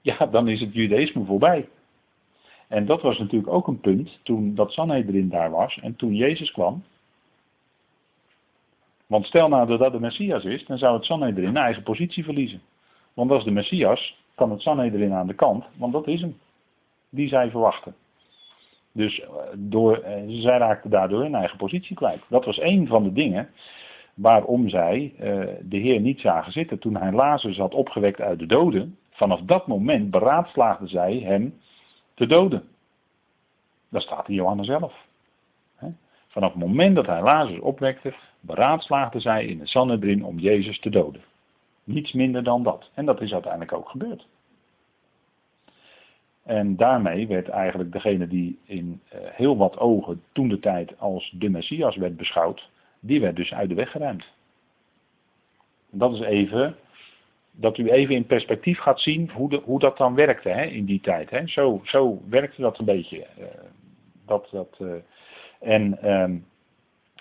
[0.02, 1.70] ja, dan is het judaïsme voorbij.
[2.68, 6.52] En dat was natuurlijk ook een punt toen dat Sanhedrin daar was en toen Jezus
[6.52, 6.84] kwam.
[9.08, 12.24] Want stel nou dat dat de Messias is, dan zou het Sanhedrin een eigen positie
[12.24, 12.62] verliezen.
[13.14, 16.38] Want als de Messias, kan het Sanhedrin aan de kant, want dat is hem.
[17.10, 17.96] Die zij verwachten.
[18.92, 22.22] Dus eh, door, eh, zij raakten daardoor hun eigen positie kwijt.
[22.28, 23.50] Dat was een van de dingen
[24.14, 26.80] waarom zij uh, de Heer niet zagen zitten.
[26.80, 31.60] Toen hij Lazarus had opgewekt uit de doden, vanaf dat moment beraadslaagden zij hem
[32.14, 32.64] te doden.
[33.90, 35.10] Dat staat in Johannes zelf.
[36.28, 40.90] Vanaf het moment dat hij Lazarus opwekte, beraadslaagde zij in de Sanhedrin om Jezus te
[40.90, 41.22] doden.
[41.84, 42.90] Niets minder dan dat.
[42.94, 44.28] En dat is uiteindelijk ook gebeurd.
[46.52, 51.34] En daarmee werd eigenlijk degene die in eh, heel wat ogen toen de tijd als
[51.38, 54.26] de Messias werd beschouwd, die werd dus uit de weg geruimd.
[55.90, 56.76] Dat is even,
[57.52, 60.86] dat u even in perspectief gaat zien hoe, de, hoe dat dan werkte hè, in
[60.86, 61.30] die tijd.
[61.30, 61.48] Hè.
[61.48, 63.18] Zo, zo werkte dat een beetje.
[63.40, 63.46] Uh,
[64.26, 64.94] dat, dat, uh,
[65.60, 66.46] en um,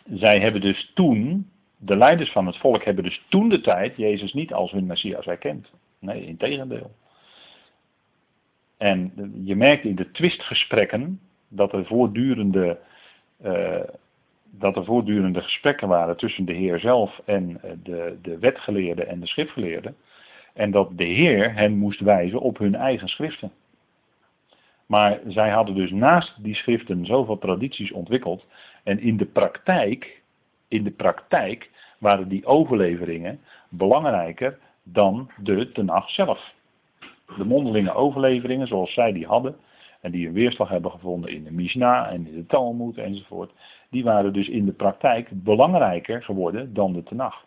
[0.04, 4.32] zij hebben dus toen, de leiders van het volk hebben dus toen de tijd Jezus
[4.32, 5.70] niet als hun Messias erkend.
[5.98, 6.90] Nee, in tegendeel.
[8.80, 9.12] En
[9.44, 12.78] je merkt in de twistgesprekken dat er voortdurende,
[13.44, 13.80] uh,
[14.50, 19.20] dat er voortdurende gesprekken waren tussen de Heer zelf en eh, de, de wetgeleerden en
[19.20, 19.96] de schriftgeleerden.
[20.54, 23.52] En dat de Heer hen moest wijzen op hun eigen schriften.
[24.86, 28.44] Maar zij hadden dus naast die schriften zoveel tradities ontwikkeld.
[28.84, 30.22] En in de praktijk,
[30.68, 36.54] in de praktijk waren die overleveringen belangrijker dan de tenag zelf
[37.36, 39.56] de mondelinge overleveringen zoals zij die hadden,
[40.00, 43.52] en die een weerslag hebben gevonden in de Mishnah en in de Talmud enzovoort,
[43.90, 47.44] die waren dus in de praktijk belangrijker geworden dan de Tenach.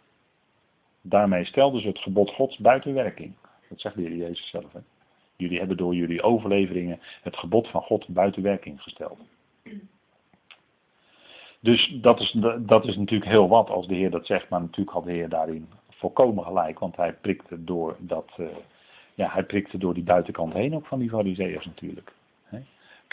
[1.01, 3.33] Daarmee stelden ze het gebod Gods buiten werking.
[3.69, 4.73] Dat zegt de Heer Jezus zelf.
[4.73, 4.79] Hè?
[5.35, 9.19] Jullie hebben door jullie overleveringen het gebod van God buiten werking gesteld.
[11.59, 14.95] Dus dat is, dat is natuurlijk heel wat als de Heer dat zegt, maar natuurlijk
[14.95, 18.47] had de Heer daarin volkomen gelijk, want hij prikte door dat, uh,
[19.13, 22.13] ja, hij prikte door die buitenkant heen ook van die fariseërs natuurlijk.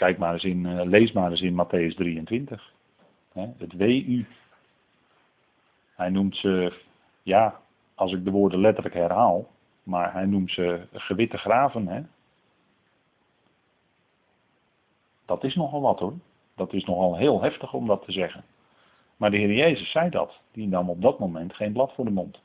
[0.01, 2.73] Kijk maar eens in, uh, lees maar eens in Matthäus 23.
[3.33, 4.25] Het WU.
[5.95, 6.81] Hij noemt ze,
[7.23, 7.59] ja,
[7.95, 9.47] als ik de woorden letterlijk herhaal,
[9.83, 11.87] maar hij noemt ze gewitte graven.
[11.87, 12.01] Hè?
[15.25, 16.13] Dat is nogal wat hoor.
[16.55, 18.43] Dat is nogal heel heftig om dat te zeggen.
[19.17, 20.39] Maar de Heer Jezus zei dat.
[20.51, 22.41] Die nam op dat moment geen blad voor de mond.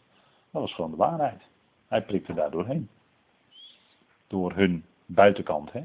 [0.50, 1.42] Dat was gewoon de waarheid.
[1.88, 2.88] Hij prikte daar doorheen
[4.26, 5.72] door hun buitenkant.
[5.72, 5.80] Hè?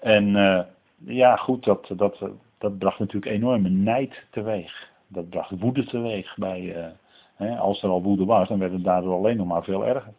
[0.00, 0.60] En uh,
[0.96, 2.18] ja, goed, dat, dat,
[2.58, 4.92] dat bracht natuurlijk enorme nijd teweeg.
[5.06, 6.36] Dat bracht woede teweeg.
[6.36, 6.86] Bij, uh,
[7.34, 10.12] hè, als er al woede was, dan werd het daardoor alleen nog maar veel erger.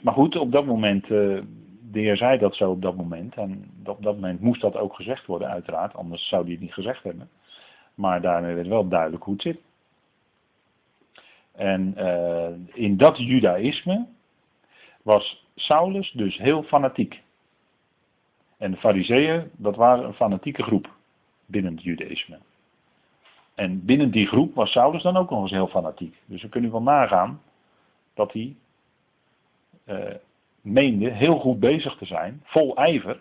[0.00, 1.42] Maar goed, op dat moment, uh,
[1.90, 3.34] de heer zei dat zo op dat moment.
[3.34, 5.94] En op dat moment moest dat ook gezegd worden, uiteraard.
[5.94, 7.28] Anders zou hij het niet gezegd hebben.
[7.94, 9.60] Maar daarmee werd wel duidelijk hoe het zit.
[11.52, 11.96] En
[12.72, 14.06] in dat judaïsme,
[15.08, 17.22] was Saulus dus heel fanatiek.
[18.58, 20.90] En de fariseeën, dat waren een fanatieke groep
[21.46, 22.38] binnen het judaïsme.
[23.54, 26.16] En binnen die groep was Saulus dan ook nog eens heel fanatiek.
[26.24, 27.42] Dus we kunnen wel nagaan
[28.14, 28.56] dat hij
[29.84, 30.14] uh,
[30.60, 33.20] meende heel goed bezig te zijn, vol ijver.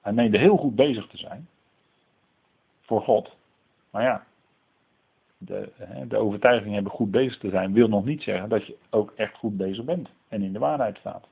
[0.00, 1.48] Hij meende heel goed bezig te zijn
[2.80, 3.36] voor God.
[3.90, 4.26] Maar ja,
[5.44, 5.68] de,
[6.08, 9.34] de overtuiging hebben goed bezig te zijn, wil nog niet zeggen dat je ook echt
[9.34, 11.28] goed bezig bent en in de waarheid staat.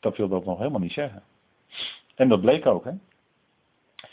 [0.00, 1.22] Dat wil dat nog helemaal niet zeggen.
[2.14, 2.84] En dat bleek ook.
[2.84, 2.92] Hè?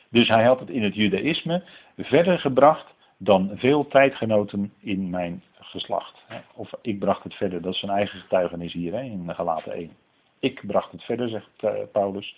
[0.10, 1.64] Dus hij had het in het judaïsme
[1.98, 6.26] verder gebracht dan veel tijdgenoten in mijn geslacht.
[6.54, 9.92] Of ik bracht het verder, dat is zijn eigen getuigenis hier hè, in Galaten 1.
[10.40, 12.36] Ik bracht het verder, zegt uh, Paulus,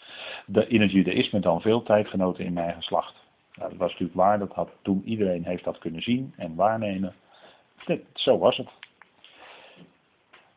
[0.68, 3.16] in het judaïsme dan veel tijdgenoten in mijn geslacht.
[3.56, 7.14] Nou, dat was natuurlijk waar, dat had toen iedereen heeft dat kunnen zien en waarnemen.
[8.14, 8.70] zo was het.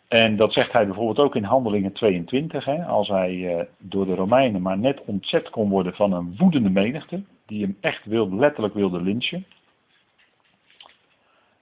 [0.08, 4.14] En dat zegt hij bijvoorbeeld ook in Handelingen 22, hè, als hij uh, door de
[4.14, 8.74] Romeinen maar net ontzet kon worden van een woedende menigte, die hem echt wilde, letterlijk
[8.74, 9.46] wilde lynchen.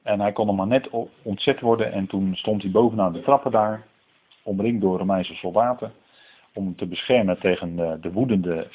[0.02, 0.88] En hij kon er maar net
[1.22, 3.86] ontzet worden en toen stond hij bovenaan de trappen daar,
[4.42, 5.92] omringd door Romeinse soldaten,
[6.52, 8.68] om hem te beschermen tegen de, de woedende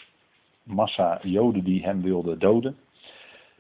[0.67, 2.77] massa Joden die hem wilden doden.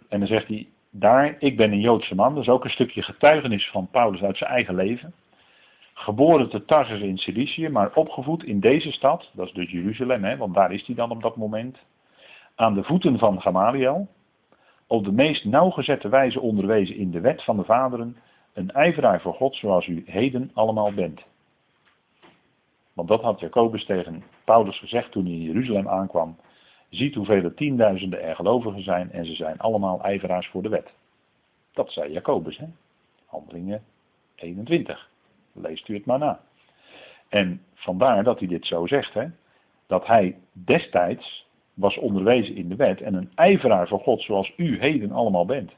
[0.09, 3.01] En dan zegt hij, daar, ik ben een Joodse man, dat is ook een stukje
[3.01, 5.13] getuigenis van Paulus uit zijn eigen leven.
[5.93, 10.37] Geboren te Tarsus in Cilicië, maar opgevoed in deze stad, dat is dus Jeruzalem, hè,
[10.37, 11.77] want daar is hij dan op dat moment.
[12.55, 14.07] Aan de voeten van Gamaliel,
[14.87, 18.17] op de meest nauwgezette wijze onderwezen in de wet van de vaderen,
[18.53, 21.21] een ijveraar voor God zoals u heden allemaal bent.
[22.93, 26.37] Want dat had Jacobus tegen Paulus gezegd toen hij in Jeruzalem aankwam.
[26.89, 30.93] Ziet hoeveel tienduizenden er gelovigen zijn en ze zijn allemaal ijveraars voor de wet.
[31.73, 32.65] Dat zei Jacobus, hè?
[33.25, 33.83] Handelingen
[34.35, 35.09] 21.
[35.53, 36.39] Leest u het maar na.
[37.29, 39.27] En vandaar dat hij dit zo zegt, hè?
[39.87, 44.79] Dat hij destijds was onderwezen in de wet en een ijveraar voor God zoals u
[44.79, 45.71] heden allemaal bent.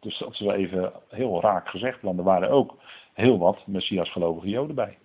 [0.00, 2.76] Dus dat is even heel raak gezegd, want er waren ook
[3.12, 4.98] heel wat Messias gelovige Joden bij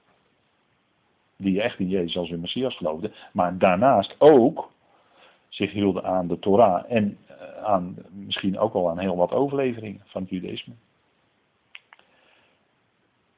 [1.41, 4.71] die echt in Jezus als hun Messias geloofden, maar daarnaast ook
[5.47, 10.01] zich hielden aan de Torah en eh, aan, misschien ook wel aan heel wat overleveringen
[10.05, 10.73] van het judaïsme.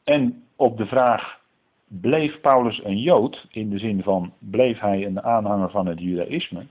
[0.04, 1.40] En op de vraag,
[1.88, 6.66] bleef Paulus een Jood, in de zin van, bleef hij een aanhanger van het Judaïsme?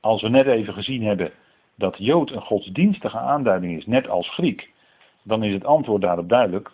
[0.00, 1.32] Als we net even gezien hebben
[1.74, 4.70] dat Jood een godsdienstige aanduiding is, net als Griek,
[5.22, 6.70] dan is het antwoord daarop duidelijk.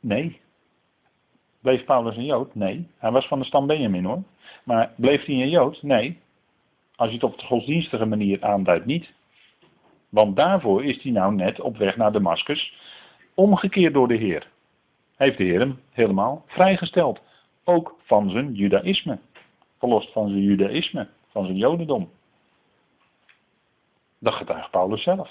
[0.00, 0.40] Nee.
[1.60, 2.54] Bleef Paulus een Jood?
[2.54, 2.88] Nee.
[2.98, 4.22] Hij was van de stam Benjamin hoor.
[4.64, 5.82] Maar bleef hij een Jood?
[5.82, 6.20] Nee.
[6.96, 9.12] Als je het op de godsdienstige manier aanduidt, niet.
[10.08, 12.74] Want daarvoor is hij nou net op weg naar Damascus,
[13.34, 14.50] omgekeerd door de Heer.
[15.16, 17.20] Heeft de Heer hem helemaal vrijgesteld.
[17.64, 19.18] Ook van zijn judaïsme.
[19.78, 22.10] Verlost van zijn judaïsme, van zijn jodendom.
[24.18, 25.30] Dat getuigt Paulus zelf.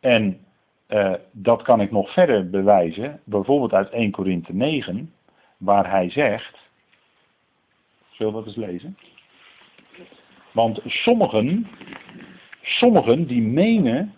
[0.00, 0.46] En
[0.94, 5.14] uh, dat kan ik nog verder bewijzen, bijvoorbeeld uit 1 Korinthe 9,
[5.56, 6.58] waar hij zegt,
[8.10, 8.98] zullen we dat eens lezen?
[10.52, 11.68] Want sommigen,
[12.62, 14.14] sommigen die menen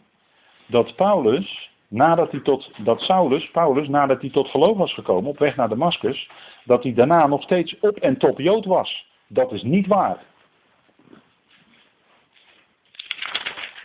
[0.67, 5.39] dat Paulus, nadat hij tot, dat Saulus, Paulus, nadat hij tot geloof was gekomen, op
[5.39, 6.31] weg naar Damascus,
[6.65, 9.07] dat hij daarna nog steeds op en top Jood was.
[9.27, 10.19] Dat is niet waar.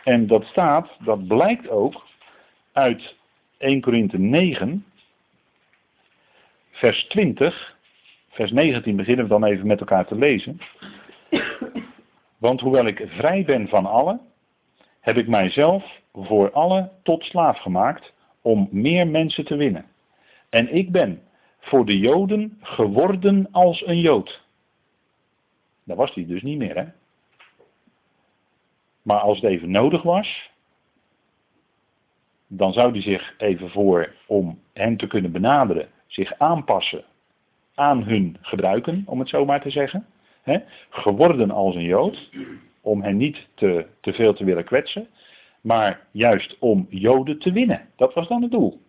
[0.04, 2.10] En dat staat, dat blijkt ook
[2.71, 3.15] uit
[3.57, 4.86] 1 Korinthe 9,
[6.71, 7.77] vers 20,
[8.29, 10.60] vers 19 beginnen we dan even met elkaar te lezen.
[12.38, 14.21] Want hoewel ik vrij ben van allen,
[14.99, 19.86] heb ik mijzelf voor allen tot slaaf gemaakt om meer mensen te winnen.
[20.49, 21.21] En ik ben
[21.60, 24.41] voor de Joden geworden als een Jood.
[25.84, 26.86] Dat was hij dus niet meer, hè?
[29.01, 30.50] Maar als het even nodig was,
[32.53, 37.03] dan zou hij zich even voor, om hen te kunnen benaderen, zich aanpassen
[37.75, 40.05] aan hun gebruiken, om het zo maar te zeggen.
[40.89, 42.29] Geworden als een Jood,
[42.81, 45.07] om hen niet te, te veel te willen kwetsen,
[45.61, 47.87] maar juist om Joden te winnen.
[47.95, 48.81] Dat was dan het doel.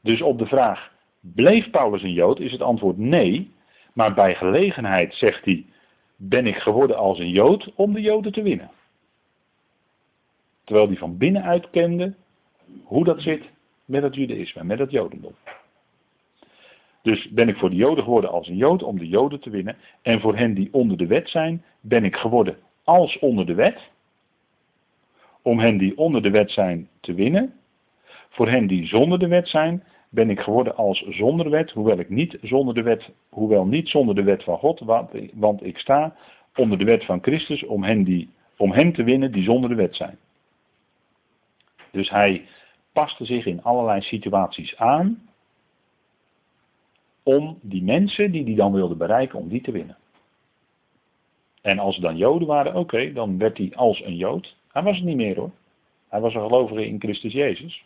[0.00, 3.52] Dus op de vraag, bleef Paulus een Jood, is het antwoord nee,
[3.92, 5.66] maar bij gelegenheid zegt hij,
[6.16, 8.70] ben ik geworden als een Jood om de Joden te winnen.
[10.64, 12.14] Terwijl hij van binnenuit kende
[12.84, 13.42] hoe dat zit
[13.84, 15.34] met het Judaïsme, met het Jodendom.
[17.02, 19.76] Dus ben ik voor de Joden geworden als een Jood om de Joden te winnen.
[20.02, 23.90] En voor hen die onder de wet zijn, ben ik geworden als onder de wet.
[25.42, 27.54] Om hen die onder de wet zijn te winnen.
[28.28, 32.08] Voor hen die zonder de wet zijn, ben ik geworden als zonder wet, hoewel ik
[32.08, 36.16] niet zonder de wet, hoewel niet zonder de wet van God, want, want ik sta
[36.54, 39.76] onder de wet van Christus om hen, die, om hen te winnen die zonder de
[39.76, 40.18] wet zijn.
[41.94, 42.46] Dus hij
[42.92, 45.28] paste zich in allerlei situaties aan
[47.22, 49.96] om die mensen die hij dan wilde bereiken, om die te winnen.
[51.62, 54.56] En als er dan Joden waren, oké, dan werd hij als een Jood.
[54.72, 55.50] Hij was het niet meer hoor.
[56.08, 57.84] Hij was een gelovige in Christus Jezus.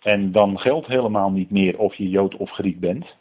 [0.00, 3.16] En dan geldt helemaal niet meer of je Jood of Griek bent.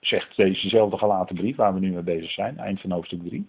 [0.00, 3.46] Zegt dezezelfde gelaten brief waar we nu mee bezig zijn, eind van hoofdstuk 3.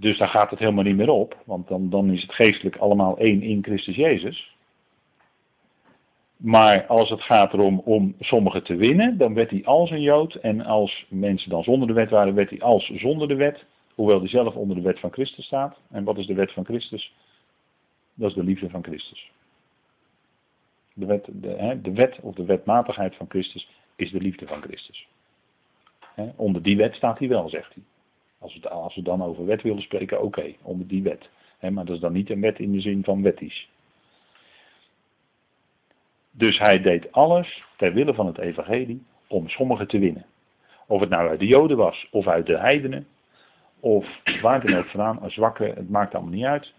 [0.00, 3.18] Dus daar gaat het helemaal niet meer op, want dan, dan is het geestelijk allemaal
[3.18, 4.56] één in Christus Jezus.
[6.36, 10.34] Maar als het gaat erom om sommigen te winnen, dan werd hij als een Jood.
[10.34, 13.64] En als mensen dan zonder de wet waren, werd hij als zonder de wet.
[13.94, 15.80] Hoewel hij zelf onder de wet van Christus staat.
[15.90, 17.14] En wat is de wet van Christus?
[18.14, 19.30] Dat is de liefde van Christus.
[20.94, 24.62] De wet, de, hè, de wet of de wetmatigheid van Christus is de liefde van
[24.62, 25.08] Christus.
[26.14, 27.82] Hè, onder die wet staat hij wel, zegt hij.
[28.38, 31.28] Als we, als dan over wet willen spreken, oké, onder die wet.
[31.60, 33.68] Maar dat is dan niet een wet in de zin van wettisch.
[36.30, 40.26] Dus hij deed alles ter wille van het evangelie om sommigen te winnen.
[40.86, 43.06] Of het nou uit de Joden was, of uit de heidenen,
[43.80, 46.72] of waar dan ook vandaan, zwakke, het maakt allemaal niet uit.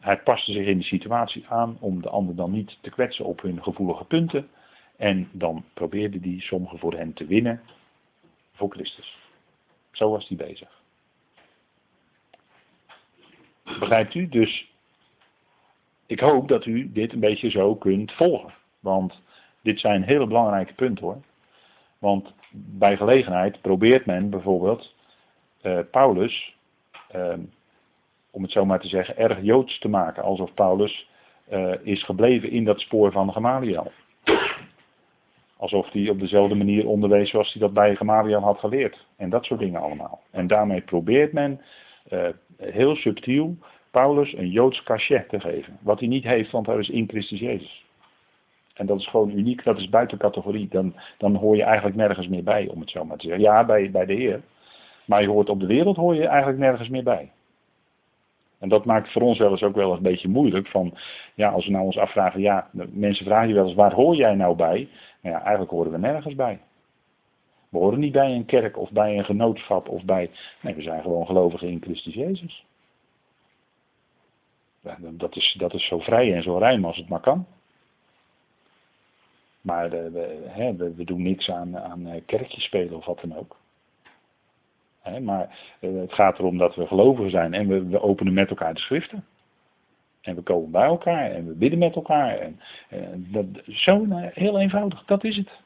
[0.00, 3.42] Hij paste zich in de situatie aan om de ander dan niet te kwetsen op
[3.42, 4.48] hun gevoelige punten.
[4.96, 7.60] En dan probeerde hij sommigen voor hen te winnen
[8.52, 9.18] voor Christus.
[9.90, 10.81] Zo was hij bezig.
[13.78, 14.28] Begrijpt u?
[14.28, 14.70] Dus
[16.06, 18.52] ik hoop dat u dit een beetje zo kunt volgen.
[18.80, 19.20] Want
[19.62, 21.20] dit zijn hele belangrijke punten hoor.
[21.98, 24.94] Want bij gelegenheid probeert men bijvoorbeeld
[25.62, 26.56] uh, Paulus,
[27.16, 27.34] uh,
[28.30, 30.22] om het zo maar te zeggen, erg joods te maken.
[30.22, 31.08] Alsof Paulus
[31.52, 33.92] uh, is gebleven in dat spoor van Gamaliel.
[35.56, 39.06] Alsof hij op dezelfde manier onderwees zoals hij dat bij Gamaliel had geleerd.
[39.16, 40.20] En dat soort dingen allemaal.
[40.30, 41.60] En daarmee probeert men
[42.56, 43.56] heel subtiel
[43.90, 45.78] Paulus een joods cachet te geven.
[45.80, 47.84] Wat hij niet heeft, want hij is in Christus Jezus.
[48.74, 50.68] En dat is gewoon uniek, dat is buiten categorie.
[50.68, 53.44] Dan, dan hoor je eigenlijk nergens meer bij, om het zo maar te zeggen.
[53.44, 54.42] Ja, bij, bij de Heer.
[55.04, 57.30] Maar je hoort op de wereld hoor je eigenlijk nergens meer bij.
[58.58, 60.68] En dat maakt voor ons wel eens ook wel een beetje moeilijk.
[60.68, 60.94] Van,
[61.34, 64.34] ja, als we nou ons afvragen, ja, mensen vragen je wel eens, waar hoor jij
[64.34, 64.88] nou bij?
[65.20, 66.60] Nou ja, eigenlijk horen we nergens bij.
[67.72, 70.30] We horen niet bij een kerk of bij een genootschap of bij.
[70.60, 72.64] Nee, we zijn gewoon gelovigen in Christus Jezus.
[75.10, 77.46] Dat is, dat is zo vrij en zo ruim als het maar kan.
[79.60, 83.56] Maar we, hè, we, doen niks aan, aan eh, kerkjes spelen of wat dan ook.
[85.00, 88.48] Hè, maar eh, het gaat erom dat we gelovigen zijn en we, we openen met
[88.48, 89.24] elkaar de schriften.
[90.20, 92.38] En we komen bij elkaar en we bidden met elkaar.
[92.38, 95.60] En, en dat, zo heel eenvoudig, dat is het.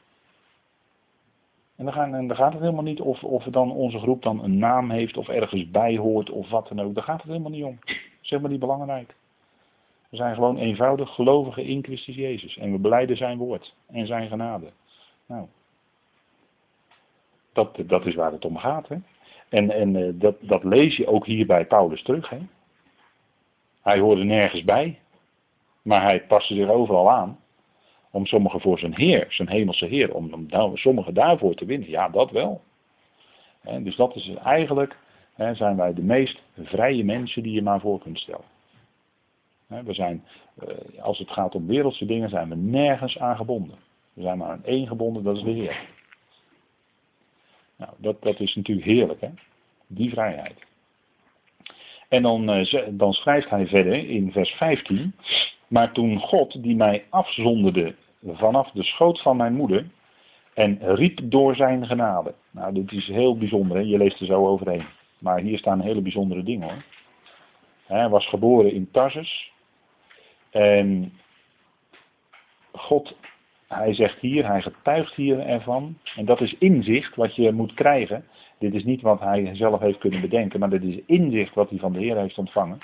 [1.77, 4.57] En dan, gaan, en gaat het helemaal niet of, of dan onze groep dan een
[4.57, 6.95] naam heeft of ergens bij hoort of wat dan ook.
[6.95, 7.77] Daar gaat het helemaal niet om.
[7.85, 9.15] Dat is helemaal niet belangrijk.
[10.09, 12.57] We zijn gewoon eenvoudig gelovigen in Christus Jezus.
[12.57, 14.71] En we beleiden zijn woord en zijn genade.
[15.25, 15.47] Nou,
[17.53, 18.87] dat, dat is waar het om gaat.
[18.87, 18.97] Hè?
[19.49, 22.29] En, en eh, dat, dat lees je ook hier bij Paulus terug.
[22.29, 22.39] Hè?
[23.81, 24.99] Hij hoorde nergens bij,
[25.81, 27.39] maar hij paste zich overal aan.
[28.17, 31.89] Om sommigen voor zijn Heer, zijn hemelse Heer, om, om sommigen daarvoor te winnen.
[31.89, 32.61] Ja, dat wel.
[33.61, 34.97] En dus dat is eigenlijk,
[35.53, 38.45] zijn wij de meest vrije mensen die je maar voor kunt stellen.
[39.67, 40.23] We zijn,
[40.59, 43.77] eh, als het gaat om wereldse dingen, zijn we nergens aan gebonden.
[44.13, 45.79] We zijn maar aan één gebonden, dat is de Heer.
[47.75, 49.29] Nou, dat, dat is natuurlijk heerlijk, hè?
[49.87, 50.65] Die vrijheid.
[52.09, 55.13] En dan, eh, dan schrijft hij verder in vers 15.
[55.67, 57.95] Maar toen God, die mij afzonderde
[58.25, 59.85] vanaf de schoot van mijn moeder,
[60.53, 62.33] en riep door zijn genade.
[62.51, 63.83] Nou, dit is heel bijzonder, hè?
[63.83, 64.85] je leest er zo overheen.
[65.19, 66.83] Maar hier staan hele bijzondere dingen hoor.
[67.85, 69.51] Hij was geboren in Tarsus.
[70.49, 71.13] En
[72.71, 73.15] God,
[73.67, 75.97] hij zegt hier, hij getuigt hier ervan.
[76.15, 78.25] En dat is inzicht wat je moet krijgen.
[78.59, 81.79] Dit is niet wat hij zelf heeft kunnen bedenken, maar dit is inzicht wat hij
[81.79, 82.79] van de Heer heeft ontvangen.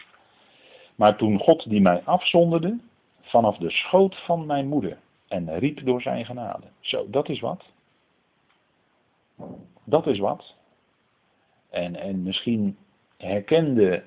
[0.95, 2.77] Maar toen God die mij afzonderde,
[3.21, 4.97] vanaf de schoot van mijn moeder,
[5.34, 6.67] en riep door zijn genade.
[6.79, 7.63] Zo, dat is wat.
[9.84, 10.55] Dat is wat.
[11.69, 12.77] En, en misschien
[13.17, 14.03] herkende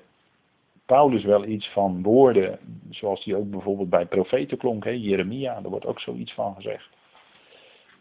[0.85, 2.59] Paulus wel iets van woorden,
[2.89, 4.91] zoals die ook bijvoorbeeld bij profeten klonk, hè?
[4.91, 6.89] Jeremia, daar wordt ook zoiets van gezegd.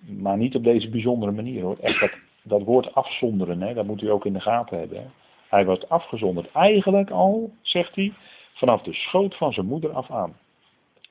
[0.00, 1.76] Maar niet op deze bijzondere manier hoor.
[1.80, 2.12] Echt dat,
[2.42, 3.74] dat woord afzonderen, hè?
[3.74, 4.98] dat moet u ook in de gaten hebben.
[4.98, 5.06] Hè?
[5.48, 8.12] Hij wordt afgezonderd eigenlijk al, zegt hij,
[8.52, 10.36] vanaf de schoot van zijn moeder af aan.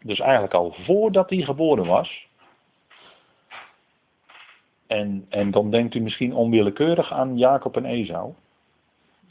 [0.05, 2.27] Dus eigenlijk al voordat hij geboren was.
[4.87, 8.33] En, en dan denkt u misschien onwillekeurig aan Jacob en Esau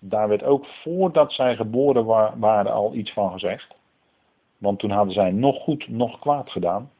[0.08, 2.04] daar werd ook voordat zij geboren
[2.38, 3.74] waren al iets van gezegd.
[4.58, 6.90] Want toen hadden zij nog goed, nog kwaad gedaan.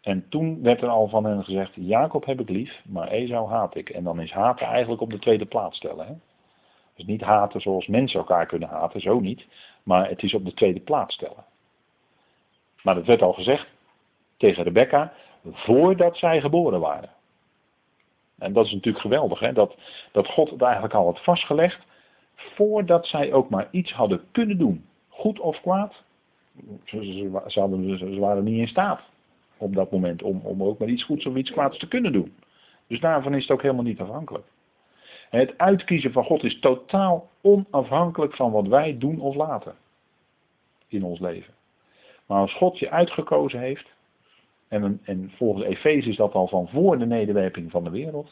[0.00, 3.76] En toen werd er al van hen gezegd, Jacob heb ik lief, maar Esau haat
[3.76, 3.90] ik.
[3.90, 6.06] En dan is haten eigenlijk op de tweede plaats stellen.
[6.06, 6.12] Hè?
[6.94, 9.46] Dus niet haten zoals mensen elkaar kunnen haten, zo niet.
[9.82, 11.44] Maar het is op de tweede plaats stellen.
[12.82, 13.66] Maar het werd al gezegd
[14.36, 15.12] tegen Rebecca,
[15.50, 17.10] voordat zij geboren waren.
[18.38, 19.52] En dat is natuurlijk geweldig, hè?
[19.52, 19.76] Dat,
[20.12, 21.86] dat God het eigenlijk al had vastgelegd
[22.34, 26.02] voordat zij ook maar iets hadden kunnen doen, goed of kwaad,
[26.84, 29.00] ze, waren niet in staat
[29.56, 32.34] op dat moment om, om ook maar iets goeds of iets kwaads te kunnen doen.
[32.86, 34.46] Dus daarvan is het ook helemaal niet afhankelijk.
[35.30, 39.74] Het uitkiezen van God is totaal onafhankelijk van wat wij doen of laten
[40.88, 41.54] in ons leven.
[42.26, 43.90] Maar als God je uitgekozen heeft,
[44.68, 48.30] en, en volgens Efeze is dat al van voor de nederwerping van de wereld,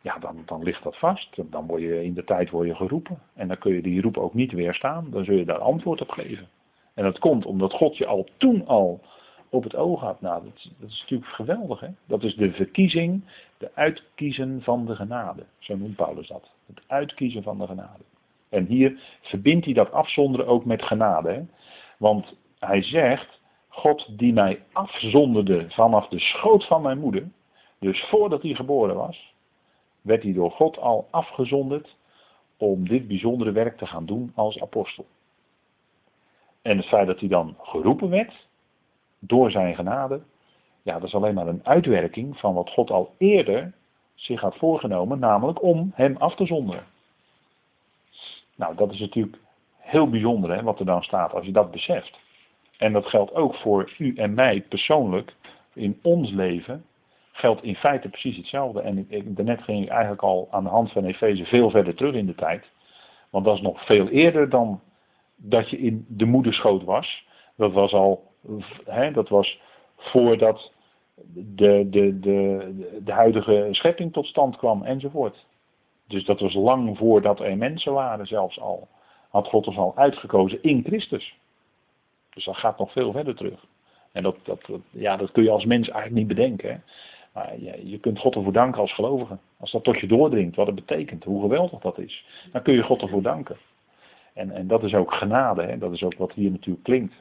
[0.00, 1.36] ja, dan, dan ligt dat vast.
[1.50, 3.18] Dan word je in de tijd word je geroepen.
[3.34, 5.10] En dan kun je die roep ook niet weerstaan.
[5.10, 6.48] Dan zul je daar antwoord op geven.
[6.94, 9.00] En dat komt omdat God je al toen al
[9.48, 10.20] op het oog had.
[10.20, 11.80] Nou, dat, is natuurlijk geweldig.
[11.80, 11.88] Hè?
[12.06, 13.24] Dat is de verkiezing,
[13.58, 15.44] de uitkiezen van de genade.
[15.58, 16.50] Zo noemt Paulus dat.
[16.66, 18.02] Het uitkiezen van de genade.
[18.48, 21.46] En hier verbindt hij dat afzonderen ook met genade.
[21.98, 22.34] Want
[22.66, 27.30] hij zegt, God die mij afzonderde vanaf de schoot van mijn moeder.
[27.78, 29.32] Dus voordat hij geboren was
[30.02, 31.96] werd hij door God al afgezonderd
[32.56, 35.06] om dit bijzondere werk te gaan doen als apostel.
[36.62, 38.46] En het feit dat hij dan geroepen werd
[39.18, 40.20] door zijn genade,
[40.82, 43.72] ja, dat is alleen maar een uitwerking van wat God al eerder
[44.14, 46.84] zich had voorgenomen, namelijk om hem af te zonderen.
[48.54, 49.38] Nou, dat is natuurlijk
[49.78, 52.18] heel bijzonder hè, wat er dan staat als je dat beseft.
[52.78, 55.34] En dat geldt ook voor u en mij persoonlijk
[55.74, 56.84] in ons leven
[57.32, 58.80] geldt in feite precies hetzelfde.
[58.80, 62.14] En ik, daarnet ging ik eigenlijk al aan de hand van Efeze veel verder terug
[62.14, 62.64] in de tijd.
[63.30, 64.80] Want dat is nog veel eerder dan
[65.36, 67.26] dat je in de moederschoot was.
[67.56, 68.32] Dat was al,
[69.12, 69.60] dat was
[69.96, 70.72] voordat
[71.34, 75.46] de, de, de, de huidige schepping tot stand kwam enzovoort.
[76.06, 78.88] Dus dat was lang voordat er mensen waren zelfs al.
[79.28, 81.38] had God ons al uitgekozen in Christus.
[82.34, 83.64] Dus dat gaat nog veel verder terug.
[84.12, 84.60] En dat, dat,
[84.90, 86.82] ja, dat kun je als mens eigenlijk niet bedenken.
[87.32, 89.38] Maar je, je kunt God ervoor danken als gelovige.
[89.58, 92.24] Als dat tot je doordringt, wat het betekent, hoe geweldig dat is.
[92.52, 93.56] Dan kun je God ervoor danken.
[94.34, 95.78] En, en dat is ook genade, hè?
[95.78, 97.14] dat is ook wat hier natuurlijk klinkt.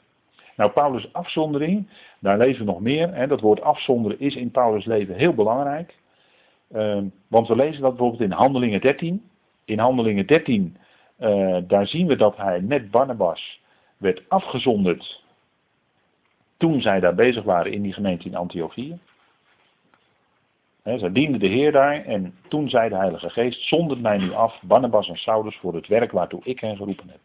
[0.56, 1.90] Nou, Paulus' afzondering,
[2.20, 3.14] daar lezen we nog meer.
[3.14, 3.28] Hè?
[3.28, 5.96] Dat woord afzonderen is in Paulus' leven heel belangrijk.
[6.72, 9.30] Ehm, want we lezen dat bijvoorbeeld in Handelingen 13.
[9.66, 10.78] In Handelingen 13,
[11.20, 13.61] uh, eh, daar zien we dat hij met Barnabas
[14.02, 15.24] werd afgezonderd
[16.58, 19.00] toen zij daar bezig waren in die gemeente in Antiochië.
[20.84, 24.62] Zij dienden de Heer daar en toen zei de Heilige Geest, zondert mij nu af,
[24.62, 27.20] Barnabas en Saulus, voor het werk waartoe ik hen geroepen heb.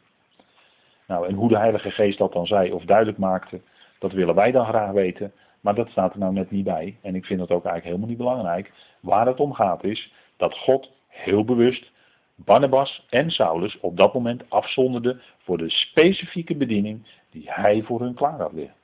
[1.07, 3.61] Nou, en hoe de Heilige Geest dat dan zei of duidelijk maakte,
[3.99, 6.97] dat willen wij dan graag weten, maar dat staat er nou net niet bij.
[7.03, 8.73] En ik vind dat ook eigenlijk helemaal niet belangrijk.
[9.01, 11.91] Waar het om gaat is dat God heel bewust
[12.37, 18.15] Barnabas en Saulus op dat moment afzonderde voor de specifieke bediening die hij voor hun
[18.15, 18.75] klaar had weer.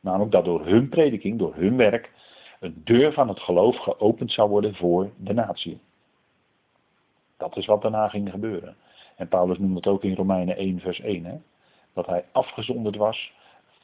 [0.00, 2.12] Namelijk dat door hun prediking, door hun werk,
[2.60, 5.80] een deur van het geloof geopend zou worden voor de natie.
[7.36, 8.76] Dat is wat daarna ging gebeuren.
[9.16, 11.24] En Paulus noemt het ook in Romeinen 1, vers 1.
[11.24, 11.36] Hè?
[11.92, 13.32] Dat hij afgezonderd was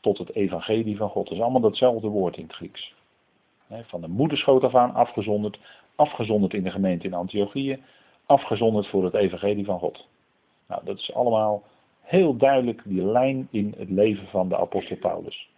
[0.00, 1.24] tot het evangelie van God.
[1.24, 2.94] Dat is allemaal datzelfde woord in het Grieks.
[3.68, 5.58] Van de moederschoot af aan afgezonderd.
[5.94, 7.82] Afgezonderd in de gemeente in Antiochië.
[8.26, 10.08] Afgezonderd voor het evangelie van God.
[10.68, 11.62] Nou, dat is allemaal
[12.00, 15.48] heel duidelijk die lijn in het leven van de apostel Paulus.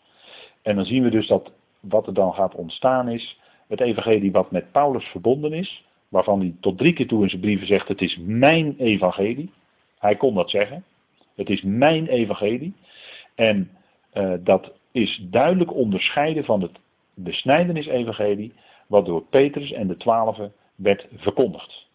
[0.62, 1.50] En dan zien we dus dat
[1.80, 6.54] wat er dan gaat ontstaan is, het evangelie wat met Paulus verbonden is, waarvan hij
[6.60, 9.52] tot drie keer toe in zijn brieven zegt, het is mijn evangelie.
[9.98, 10.84] Hij kon dat zeggen.
[11.34, 12.74] Het is mijn evangelie.
[13.34, 13.70] En
[14.14, 16.78] uh, dat is duidelijk onderscheiden van het
[17.14, 18.52] besnijdenis-evangelie,
[18.86, 21.85] wat door Petrus en de twaalfen werd verkondigd.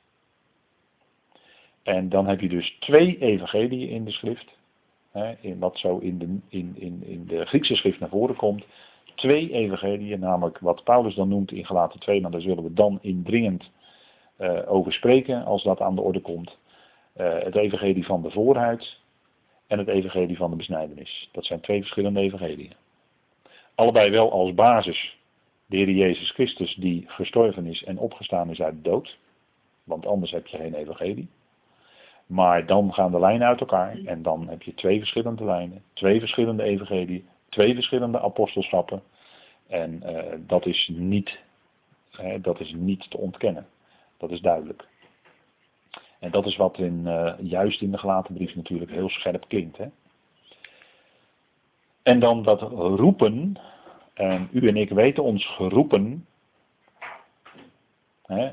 [1.84, 4.60] En dan heb je dus twee evangeliën in de schrift.
[5.12, 8.66] Hè, in wat zo in de, in, in, in de Griekse schrift naar voren komt
[9.22, 13.00] twee evangeliën, namelijk wat Paulus dan noemt in Galaten 2, maar daar zullen we dan
[13.02, 13.70] indringend
[14.40, 16.58] uh, over spreken als dat aan de orde komt.
[17.18, 19.00] Uh, het evangelie van de voorhuid
[19.68, 21.30] en het evangelie van de besnijdenis.
[21.32, 22.74] Dat zijn twee verschillende evangeliën.
[23.76, 25.18] Allebei wel als basis
[25.66, 29.18] de Heer Jezus Christus die gestorven is en opgestaan is uit de dood.
[29.84, 31.28] Want anders heb je geen evangelie.
[32.32, 36.20] Maar dan gaan de lijnen uit elkaar en dan heb je twee verschillende lijnen, twee
[36.20, 39.02] verschillende evangelieën, twee verschillende apostelschappen.
[39.68, 41.40] En uh, dat, is niet,
[42.42, 43.68] dat is niet te ontkennen.
[44.18, 44.88] Dat is duidelijk.
[46.20, 49.78] En dat is wat in, uh, juist in de gelaten brief natuurlijk heel scherp klinkt.
[49.78, 49.86] Hè?
[52.04, 53.60] En dan dat roepen.
[54.14, 56.26] En u en ik weten ons geroepen.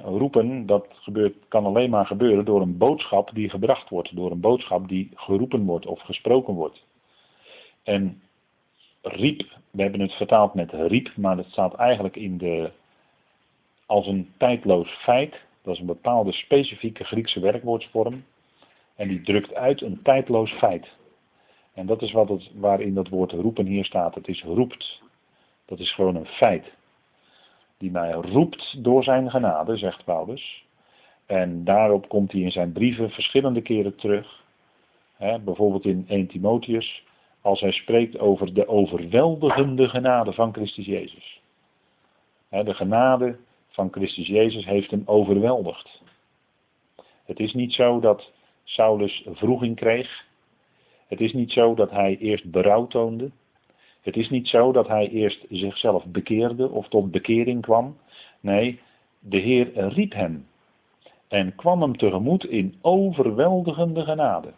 [0.05, 4.17] Roepen, dat gebeurt, kan alleen maar gebeuren door een boodschap die gebracht wordt.
[4.17, 6.85] Door een boodschap die geroepen wordt of gesproken wordt.
[7.83, 8.23] En
[9.03, 12.71] riep, we hebben het vertaald met riep, maar dat staat eigenlijk in de,
[13.87, 15.37] als een tijdloos feit.
[15.63, 18.25] Dat is een bepaalde specifieke Griekse werkwoordsvorm.
[18.97, 20.89] En die drukt uit een tijdloos feit.
[21.75, 24.15] En dat is wat het, waarin dat woord roepen hier staat.
[24.15, 25.03] Het is roept.
[25.65, 26.77] Dat is gewoon een feit.
[27.79, 30.67] Die mij roept door zijn genade, zegt Paulus.
[31.27, 34.45] En daarop komt hij in zijn brieven verschillende keren terug.
[35.19, 37.05] bijvoorbeeld in 1 Timotheus
[37.41, 41.41] als hij spreekt over de overweldigende genade van Christus Jezus.
[42.49, 46.03] De genade van Christus Jezus heeft hem overweldigd.
[47.25, 48.33] Het is niet zo dat
[48.65, 50.27] Saulus vroeging kreeg.
[51.07, 53.31] Het is niet zo dat hij eerst berouw toonde.
[54.09, 57.97] Het is niet zo dat hij eerst zichzelf bekeerde of tot bekering kwam.
[58.41, 58.81] Nee,
[59.19, 60.47] de Heer riep hem
[61.29, 64.53] en kwam hem tegemoet in overweldigende genade.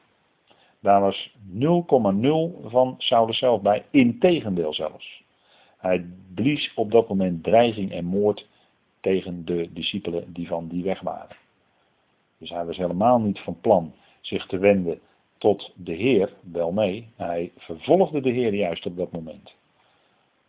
[0.80, 5.22] Daar was 0,0 van Saulus zelf bij, integendeel zelfs.
[5.78, 8.46] Hij blies op dat moment dreiging en moord
[9.00, 11.36] tegen de discipelen die van die weg waren.
[12.38, 15.00] Dus hij was helemaal niet van plan zich te wenden
[15.40, 19.54] tot de Heer, wel nee, hij vervolgde de Heer juist op dat moment.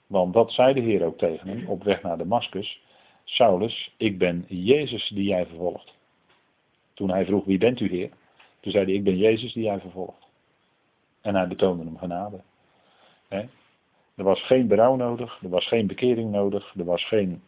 [0.08, 2.82] Want dat zei de Heer ook tegen hem op weg naar Damascus.
[3.24, 5.94] Saulus, ik ben Jezus die jij vervolgt.
[6.94, 8.10] Toen hij vroeg, wie bent u Heer?
[8.60, 10.28] Toen zei hij, ik ben Jezus die jij vervolgt.
[11.22, 12.42] En hij betoonde hem genade.
[14.16, 17.42] Er was geen berouw nodig, er was geen bekering nodig, er was, geen,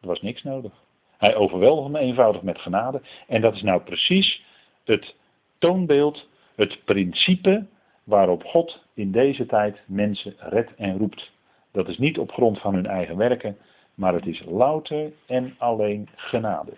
[0.00, 0.72] er was niks nodig.
[1.18, 3.02] Hij overweldigde me eenvoudig met genade.
[3.26, 4.44] En dat is nou precies
[4.84, 5.14] het
[5.58, 7.66] toonbeeld, het principe
[8.04, 11.32] waarop God in deze tijd mensen redt en roept.
[11.72, 13.56] Dat is niet op grond van hun eigen werken,
[13.94, 16.72] maar het is louter en alleen genade.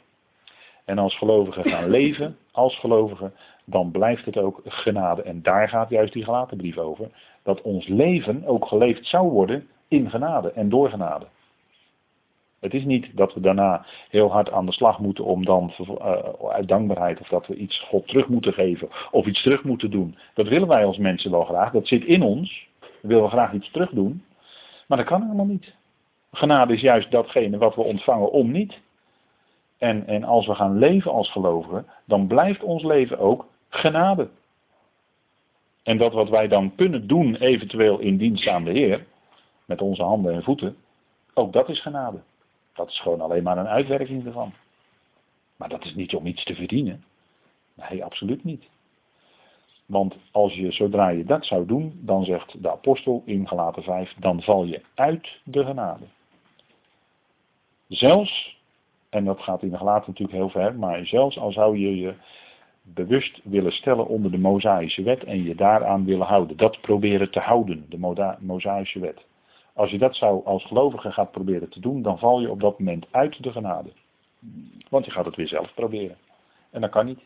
[0.84, 3.32] En als gelovigen gaan leven, als gelovigen,
[3.64, 5.22] dan blijft het ook genade.
[5.22, 7.10] En daar gaat juist die gelaten brief over.
[7.42, 11.26] Dat ons leven ook geleefd zou worden in genade en door genade.
[12.60, 16.16] Het is niet dat we daarna heel hard aan de slag moeten om dan uh,
[16.48, 20.16] uit dankbaarheid of dat we iets God terug moeten geven of iets terug moeten doen.
[20.34, 21.72] Dat willen wij als mensen wel graag.
[21.72, 22.68] Dat zit in ons.
[22.80, 24.24] We willen graag iets terug doen.
[24.86, 25.74] Maar dat kan helemaal niet.
[26.32, 28.80] Genade is juist datgene wat we ontvangen om niet.
[29.78, 34.28] En, en als we gaan leven als gelovigen, dan blijft ons leven ook genade.
[35.82, 39.06] En dat wat wij dan kunnen doen, eventueel in dienst aan de Heer,
[39.64, 40.76] met onze handen en voeten,
[41.34, 42.18] ook dat is genade.
[42.76, 44.52] Dat is gewoon alleen maar een uitwerking ervan.
[45.56, 47.04] Maar dat is niet om iets te verdienen.
[47.74, 48.64] Nee, absoluut niet.
[49.86, 54.14] Want als je, zodra je dat zou doen, dan zegt de apostel in Galaten 5,
[54.18, 56.04] dan val je uit de genade.
[57.88, 58.58] Zelfs,
[59.08, 62.14] en dat gaat in de Galaten natuurlijk heel ver, maar zelfs al zou je je
[62.82, 67.40] bewust willen stellen onder de Mosaïsche wet en je daaraan willen houden, dat proberen te
[67.40, 69.24] houden, de Mosaïsche wet.
[69.76, 72.78] Als je dat zou als gelovige gaat proberen te doen, dan val je op dat
[72.78, 73.92] moment uit de genade.
[74.88, 76.16] Want je gaat het weer zelf proberen.
[76.70, 77.20] En dat kan niet.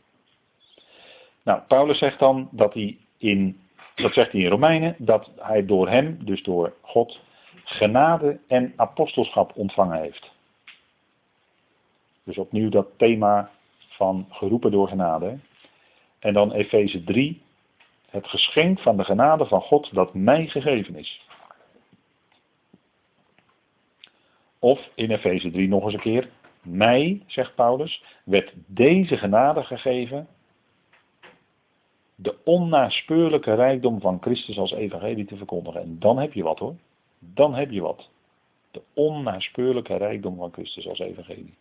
[1.43, 3.61] Nou, Paulus zegt dan dat hij in,
[3.95, 7.21] dat zegt hij in Romeinen, dat hij door hem, dus door God,
[7.65, 10.31] genade en apostelschap ontvangen heeft.
[12.25, 13.51] Dus opnieuw dat thema
[13.89, 15.39] van geroepen door genade.
[16.19, 17.43] En dan Efeze 3,
[18.09, 21.29] het geschenk van de genade van God dat mij gegeven is.
[24.61, 26.29] Of in Efeze 3 nog eens een keer,
[26.63, 30.29] mij, zegt Paulus, werd deze genade gegeven,
[32.15, 35.81] de onnaspeurlijke rijkdom van Christus als evangelie te verkondigen.
[35.81, 36.77] En dan heb je wat hoor.
[37.19, 38.09] Dan heb je wat.
[38.71, 41.55] De onnaspeurlijke rijkdom van Christus als evangelie.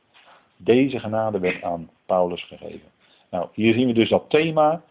[0.58, 2.90] Deze genade werd aan Paulus gegeven.
[3.30, 4.84] Nou, hier zien we dus dat thema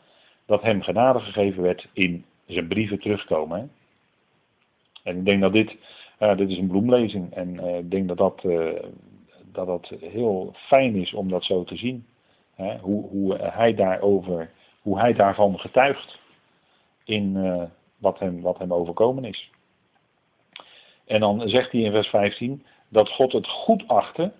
[0.47, 3.71] dat hem genade gegeven werd in zijn brieven terugkomen.
[5.03, 5.77] En ik denk dat dit
[6.19, 8.83] dit is een bloemlezing en uh, ik denk dat dat, uh,
[9.53, 12.07] dat dat heel fijn is om dat zo te zien.
[12.55, 12.79] Hè?
[12.79, 14.51] Hoe, hoe, hij daarover,
[14.81, 16.19] hoe hij daarvan getuigt
[17.05, 17.37] in
[17.99, 19.51] wat, hem, wat hem overkomen is.
[21.05, 24.33] En dan zegt hij in vers 15 dat God het goed achtte,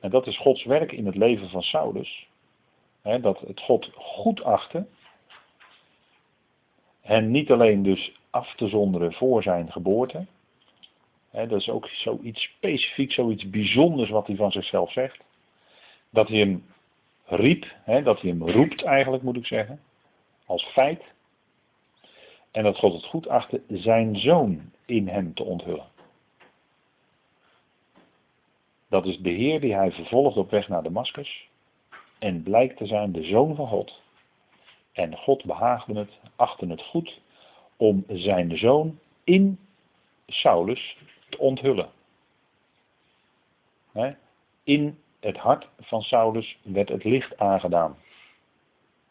[0.00, 2.28] en dat is Gods werk in het leven van Saulus,
[3.02, 4.86] hè, dat het God goed achtte,
[7.00, 10.26] hen niet alleen dus af te zonderen voor zijn geboorte,
[11.32, 15.20] dat is ook zoiets specifiek, zoiets bijzonders wat hij van zichzelf zegt.
[16.10, 16.64] Dat hij hem
[17.24, 19.80] riep, dat hij hem roept eigenlijk moet ik zeggen,
[20.46, 21.02] als feit.
[22.50, 25.90] En dat God het goed achtte zijn zoon in hem te onthullen.
[28.88, 31.48] Dat is de Heer die hij vervolgt op weg naar Damascus.
[32.18, 34.00] En blijkt te zijn de zoon van God.
[34.92, 37.20] En God behaagde het, achtte het goed
[37.76, 39.58] om zijn zoon in
[40.26, 40.96] Saulus
[41.36, 41.90] onthullen.
[44.62, 47.98] In het hart van Saulus werd het licht aangedaan.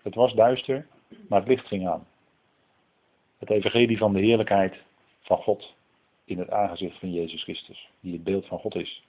[0.02, 0.88] Het was duister,
[1.28, 2.08] maar het licht ging aan.
[3.38, 4.76] Het evangelie van de heerlijkheid
[5.22, 5.74] van God
[6.26, 9.04] in het aangezicht van Jezus Christus, die het beeld van God is.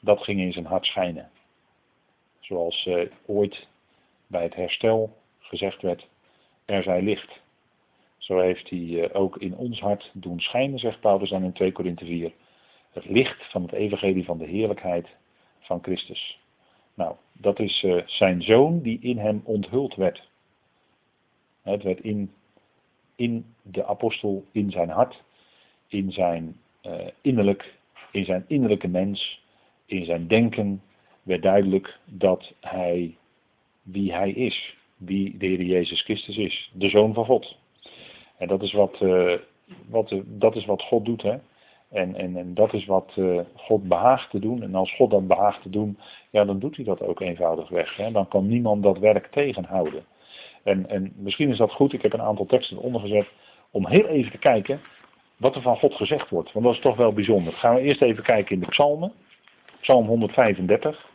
[0.00, 1.30] Dat ging in zijn hart schijnen.
[2.40, 3.66] Zoals eh, ooit
[4.26, 6.08] bij het herstel gezegd werd,
[6.64, 7.40] er zij licht.
[8.22, 11.72] Zo heeft hij eh, ook in ons hart doen schijnen, zegt Paulus dan in 2
[11.72, 12.32] Korinthe 4.
[12.92, 15.08] Het licht van het evangelie van de heerlijkheid
[15.60, 16.40] van Christus.
[16.94, 20.28] Nou, dat is uh, zijn zoon die in hem onthuld werd.
[21.62, 22.32] Het werd in,
[23.14, 25.22] in de apostel, in zijn hart,
[25.86, 27.74] in zijn, uh, innerlijk,
[28.10, 29.42] in zijn innerlijke mens,
[29.86, 30.82] in zijn denken,
[31.22, 33.16] werd duidelijk dat hij
[33.82, 34.76] wie hij is.
[34.96, 37.60] Wie de Heer Jezus Christus is, de Zoon van God.
[38.42, 39.34] En dat is wat, uh,
[39.88, 41.22] wat, uh, dat is wat God doet.
[41.22, 41.36] Hè?
[41.90, 44.62] En, en, en dat is wat uh, God behaagt te doen.
[44.62, 45.98] En als God dat behaagt te doen,
[46.30, 47.96] ja, dan doet hij dat ook eenvoudig weg.
[47.96, 48.10] Hè?
[48.10, 50.04] Dan kan niemand dat werk tegenhouden.
[50.62, 53.26] En, en misschien is dat goed, ik heb een aantal teksten ondergezet,
[53.70, 54.80] om heel even te kijken
[55.36, 56.52] wat er van God gezegd wordt.
[56.52, 57.52] Want dat is toch wel bijzonder.
[57.52, 59.12] Gaan we eerst even kijken in de psalmen.
[59.80, 61.10] Psalm 135.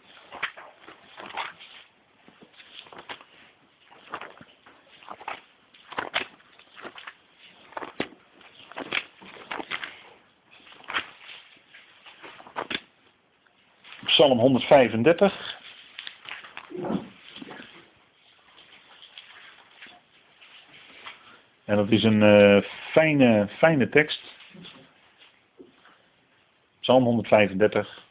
[14.38, 15.60] Psalm 135.
[21.66, 22.62] En dat is een uh,
[22.92, 24.22] fijne, fijne tekst.
[26.80, 28.06] Psalm 135.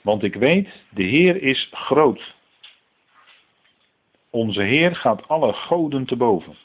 [0.00, 2.34] Want ik weet, de Heer is groot.
[4.30, 6.56] Onze Heer gaat alle goden te boven.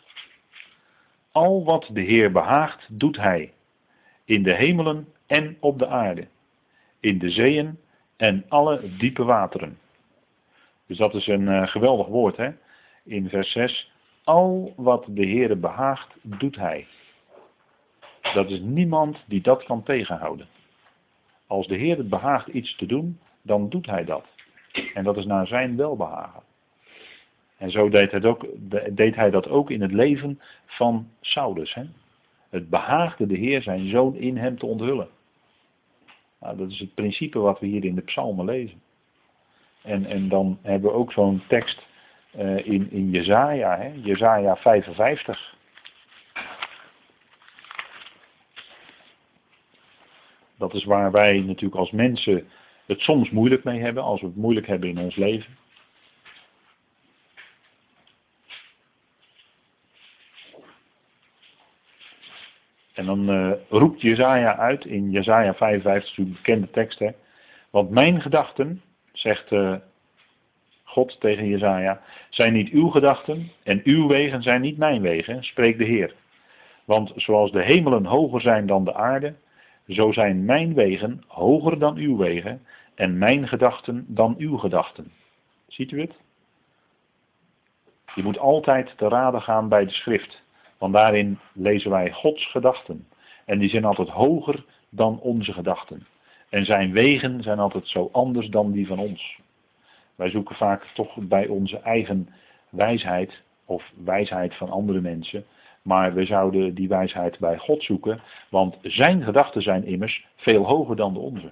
[1.31, 3.53] Al wat de Heer behaagt, doet Hij.
[4.25, 6.27] In de hemelen en op de aarde.
[6.99, 7.81] In de zeeën
[8.23, 9.77] en alle diepe wateren.
[10.87, 12.49] Dus dat is een uh, geweldig woord, hè?
[13.03, 13.91] In vers 6.
[14.23, 16.87] Al wat de Heer behaagt, doet Hij.
[18.33, 20.47] Dat is niemand die dat kan tegenhouden.
[21.47, 24.25] Als de Heer het behaagt iets te doen, dan doet Hij dat.
[24.93, 26.43] En dat is naar zijn welbehagen.
[27.57, 28.45] En zo deed hij, ook,
[28.91, 31.73] deed hij dat ook in het leven van Saulus.
[31.73, 31.83] Hè?
[32.49, 35.07] Het behaagde de Heer zijn zoon in hem te onthullen.
[36.43, 38.81] Nou, dat is het principe wat we hier in de psalmen lezen.
[39.81, 41.85] En, en dan hebben we ook zo'n tekst
[42.37, 43.91] uh, in, in Jezaja, hè?
[44.03, 45.55] Jezaja 55.
[50.57, 52.47] Dat is waar wij natuurlijk als mensen
[52.85, 55.57] het soms moeilijk mee hebben, als we het moeilijk hebben in ons leven.
[62.93, 66.99] En dan uh, roept Jezaja uit in Jezaja 55, een bekende tekst.
[66.99, 67.09] Hè?
[67.69, 68.81] Want mijn gedachten,
[69.11, 69.75] zegt uh,
[70.83, 75.77] God tegen Jezaja, zijn niet uw gedachten en uw wegen zijn niet mijn wegen, spreekt
[75.77, 76.13] de Heer.
[76.85, 79.35] Want zoals de hemelen hoger zijn dan de aarde,
[79.87, 82.61] zo zijn mijn wegen hoger dan uw wegen
[82.95, 85.11] en mijn gedachten dan uw gedachten.
[85.67, 86.13] Ziet u het?
[88.15, 90.42] Je moet altijd te raden gaan bij de schrift.
[90.83, 93.07] Want daarin lezen wij Gods gedachten.
[93.45, 96.07] En die zijn altijd hoger dan onze gedachten.
[96.49, 99.39] En zijn wegen zijn altijd zo anders dan die van ons.
[100.15, 102.29] Wij zoeken vaak toch bij onze eigen
[102.69, 105.45] wijsheid of wijsheid van andere mensen.
[105.81, 110.95] Maar we zouden die wijsheid bij God zoeken, want zijn gedachten zijn immers veel hoger
[110.95, 111.51] dan de onze.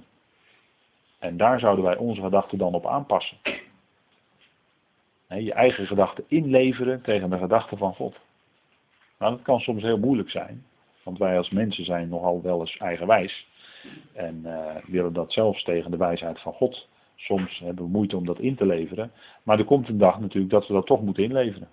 [1.20, 3.38] En daar zouden wij onze gedachten dan op aanpassen.
[5.28, 8.20] je eigen gedachten inleveren tegen de gedachten van God.
[9.22, 10.66] Nou, dat kan soms heel moeilijk zijn,
[11.04, 13.48] want wij als mensen zijn nogal wel eens eigenwijs.
[14.14, 16.88] En uh, willen dat zelfs tegen de wijsheid van God.
[17.16, 19.12] Soms hebben we moeite om dat in te leveren.
[19.44, 21.70] Maar er komt een dag natuurlijk dat we dat toch moeten inleveren.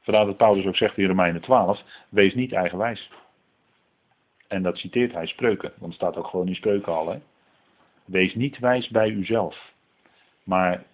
[0.00, 3.10] Vandaar dat Paulus ook zegt in Romeinen 12, wees niet eigenwijs.
[4.48, 7.08] En dat citeert hij spreuken, want het staat ook gewoon in spreuken al.
[7.08, 7.18] Hè?
[8.04, 9.72] Wees niet wijs bij uzelf,
[10.42, 10.84] maar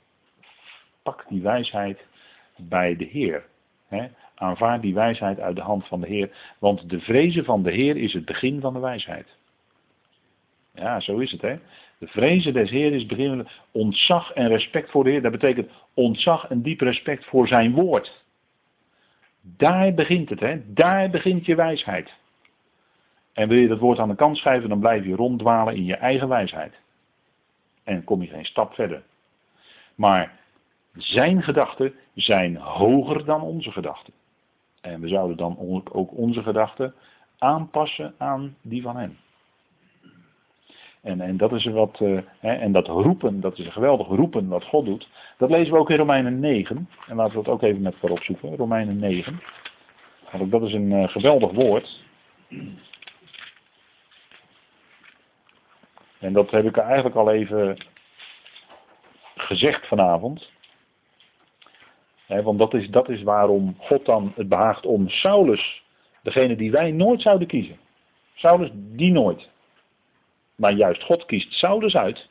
[1.03, 2.07] pak die wijsheid
[2.57, 3.47] bij de Heer.
[3.89, 4.09] Hè?
[4.41, 7.97] Aanvaard die wijsheid uit de hand van de Heer, want de vrezen van de Heer
[7.97, 9.27] is het begin van de wijsheid.
[10.75, 11.59] Ja, zo is het hè.
[11.99, 15.23] De vrezen des Heer is begin ontzag en respect voor de Heer.
[15.23, 18.25] Dat betekent ontzag en diep respect voor zijn woord.
[19.41, 20.73] Daar begint het, hè?
[20.73, 22.15] daar begint je wijsheid.
[23.33, 25.97] En wil je dat woord aan de kant schrijven, dan blijf je ronddwalen in je
[25.97, 26.75] eigen wijsheid.
[27.85, 29.03] En kom je geen stap verder.
[29.95, 30.39] Maar
[30.95, 34.13] zijn gedachten zijn hoger dan onze gedachten.
[34.81, 36.95] En we zouden dan ook onze gedachten
[37.39, 39.19] aanpassen aan die van hem.
[41.01, 44.49] En, en dat is wat, uh, hè, en dat roepen, dat is een geweldig roepen
[44.49, 45.09] wat God doet.
[45.39, 46.89] Dat lezen we ook in Romeinen 9.
[47.09, 48.57] En laten we dat ook even met elkaar opzoeken.
[48.57, 49.41] Romeinen 9.
[50.33, 52.03] Want dat is een uh, geweldig woord.
[56.19, 57.77] En dat heb ik eigenlijk al even
[59.37, 60.51] gezegd vanavond.
[62.39, 65.83] Want dat is, dat is waarom God dan het behaagt om Saulus,
[66.23, 67.77] degene die wij nooit zouden kiezen.
[68.35, 69.49] Saulus, die nooit.
[70.55, 72.29] Maar juist God kiest Saulus uit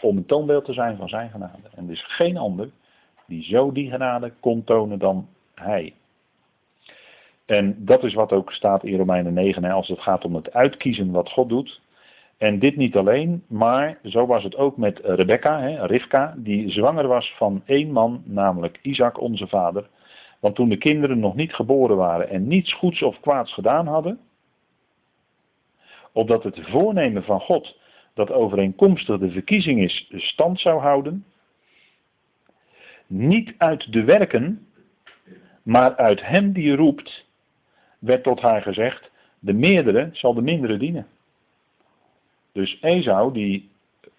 [0.00, 1.68] om een toonbeeld te zijn van zijn genade.
[1.74, 2.70] En er is geen ander
[3.26, 5.94] die zo die genade kon tonen dan hij.
[7.46, 11.10] En dat is wat ook staat in Romeinen 9, als het gaat om het uitkiezen
[11.10, 11.80] wat God doet.
[12.40, 17.06] En dit niet alleen, maar zo was het ook met Rebecca, hè, Rivka, die zwanger
[17.06, 19.88] was van één man, namelijk Isaac, onze vader.
[20.38, 24.20] Want toen de kinderen nog niet geboren waren en niets goeds of kwaads gedaan hadden,
[26.12, 27.78] opdat het voornemen van God,
[28.14, 31.24] dat overeenkomstig de verkiezing is, stand zou houden,
[33.06, 34.66] niet uit de werken,
[35.62, 37.26] maar uit hem die roept,
[37.98, 41.06] werd tot haar gezegd, de meerdere zal de mindere dienen.
[42.52, 43.70] Dus Esau, die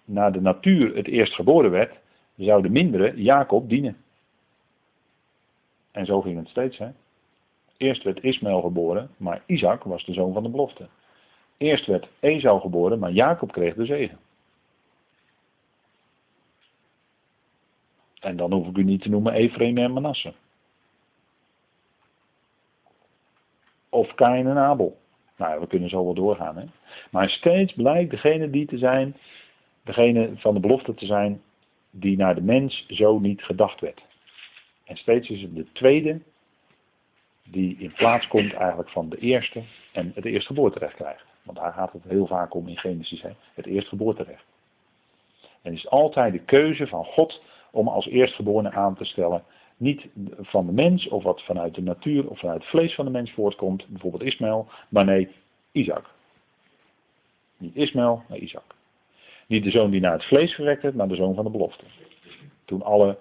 [0.05, 1.99] naar de natuur het eerst geboren werd,
[2.36, 3.97] zou de mindere Jacob dienen.
[5.91, 6.77] En zo ging het steeds.
[6.77, 6.89] Hè?
[7.77, 10.88] Eerst werd Ismaël geboren, maar Isaac was de zoon van de belofte.
[11.57, 14.19] Eerst werd Esau geboren, maar Jacob kreeg de zegen.
[18.19, 20.34] En dan hoef ik u niet te noemen Ephraim en Manasse.
[23.89, 24.99] Of Kain en Abel.
[25.41, 26.57] Nou, we kunnen zo wel doorgaan.
[26.57, 26.65] Hè?
[27.11, 29.15] Maar steeds blijkt degene die te zijn,
[29.83, 31.41] degene van de belofte te zijn,
[31.89, 34.01] die naar de mens zo niet gedacht werd.
[34.85, 36.21] En steeds is het de tweede
[37.43, 41.25] die in plaats komt eigenlijk van de eerste en het eerstgeboorterecht krijgt.
[41.43, 43.31] Want daar gaat het heel vaak om in Genesis, hè?
[43.53, 44.45] het eerstgeboorterecht.
[45.41, 49.43] En het is altijd de keuze van God om als eerstgeborene aan te stellen.
[49.82, 50.07] Niet
[50.39, 53.32] van de mens of wat vanuit de natuur of vanuit het vlees van de mens
[53.32, 55.29] voortkomt, bijvoorbeeld Ismaël, maar nee,
[55.71, 56.09] Isaac.
[57.57, 58.63] Niet Ismaël, maar Isaac.
[59.47, 61.84] Niet de zoon die naar het vlees verwekt werd, maar de zoon van de belofte.
[62.65, 63.17] Toen alle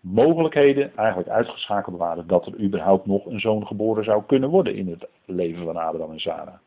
[0.00, 4.88] mogelijkheden eigenlijk uitgeschakeld waren dat er überhaupt nog een zoon geboren zou kunnen worden in
[4.88, 6.58] het leven van Abraham en Sarah.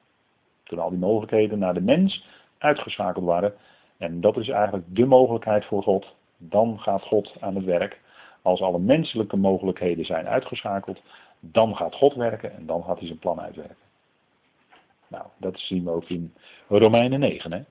[0.63, 2.25] Toen al die mogelijkheden naar de mens
[2.57, 3.53] uitgeschakeld waren.
[3.97, 6.15] En dat is eigenlijk de mogelijkheid voor God.
[6.37, 8.01] Dan gaat God aan het werk.
[8.43, 11.01] Als alle menselijke mogelijkheden zijn uitgeschakeld,
[11.39, 13.75] dan gaat God werken en dan gaat hij zijn plan uitwerken.
[15.07, 16.33] Nou, dat zien we ook in
[16.67, 17.51] Romeinen 9.
[17.51, 17.61] Hè?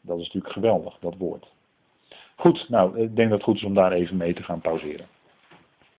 [0.00, 1.46] Dat is natuurlijk geweldig, dat woord.
[2.36, 5.06] Goed, nou, ik denk dat het goed is om daar even mee te gaan pauzeren.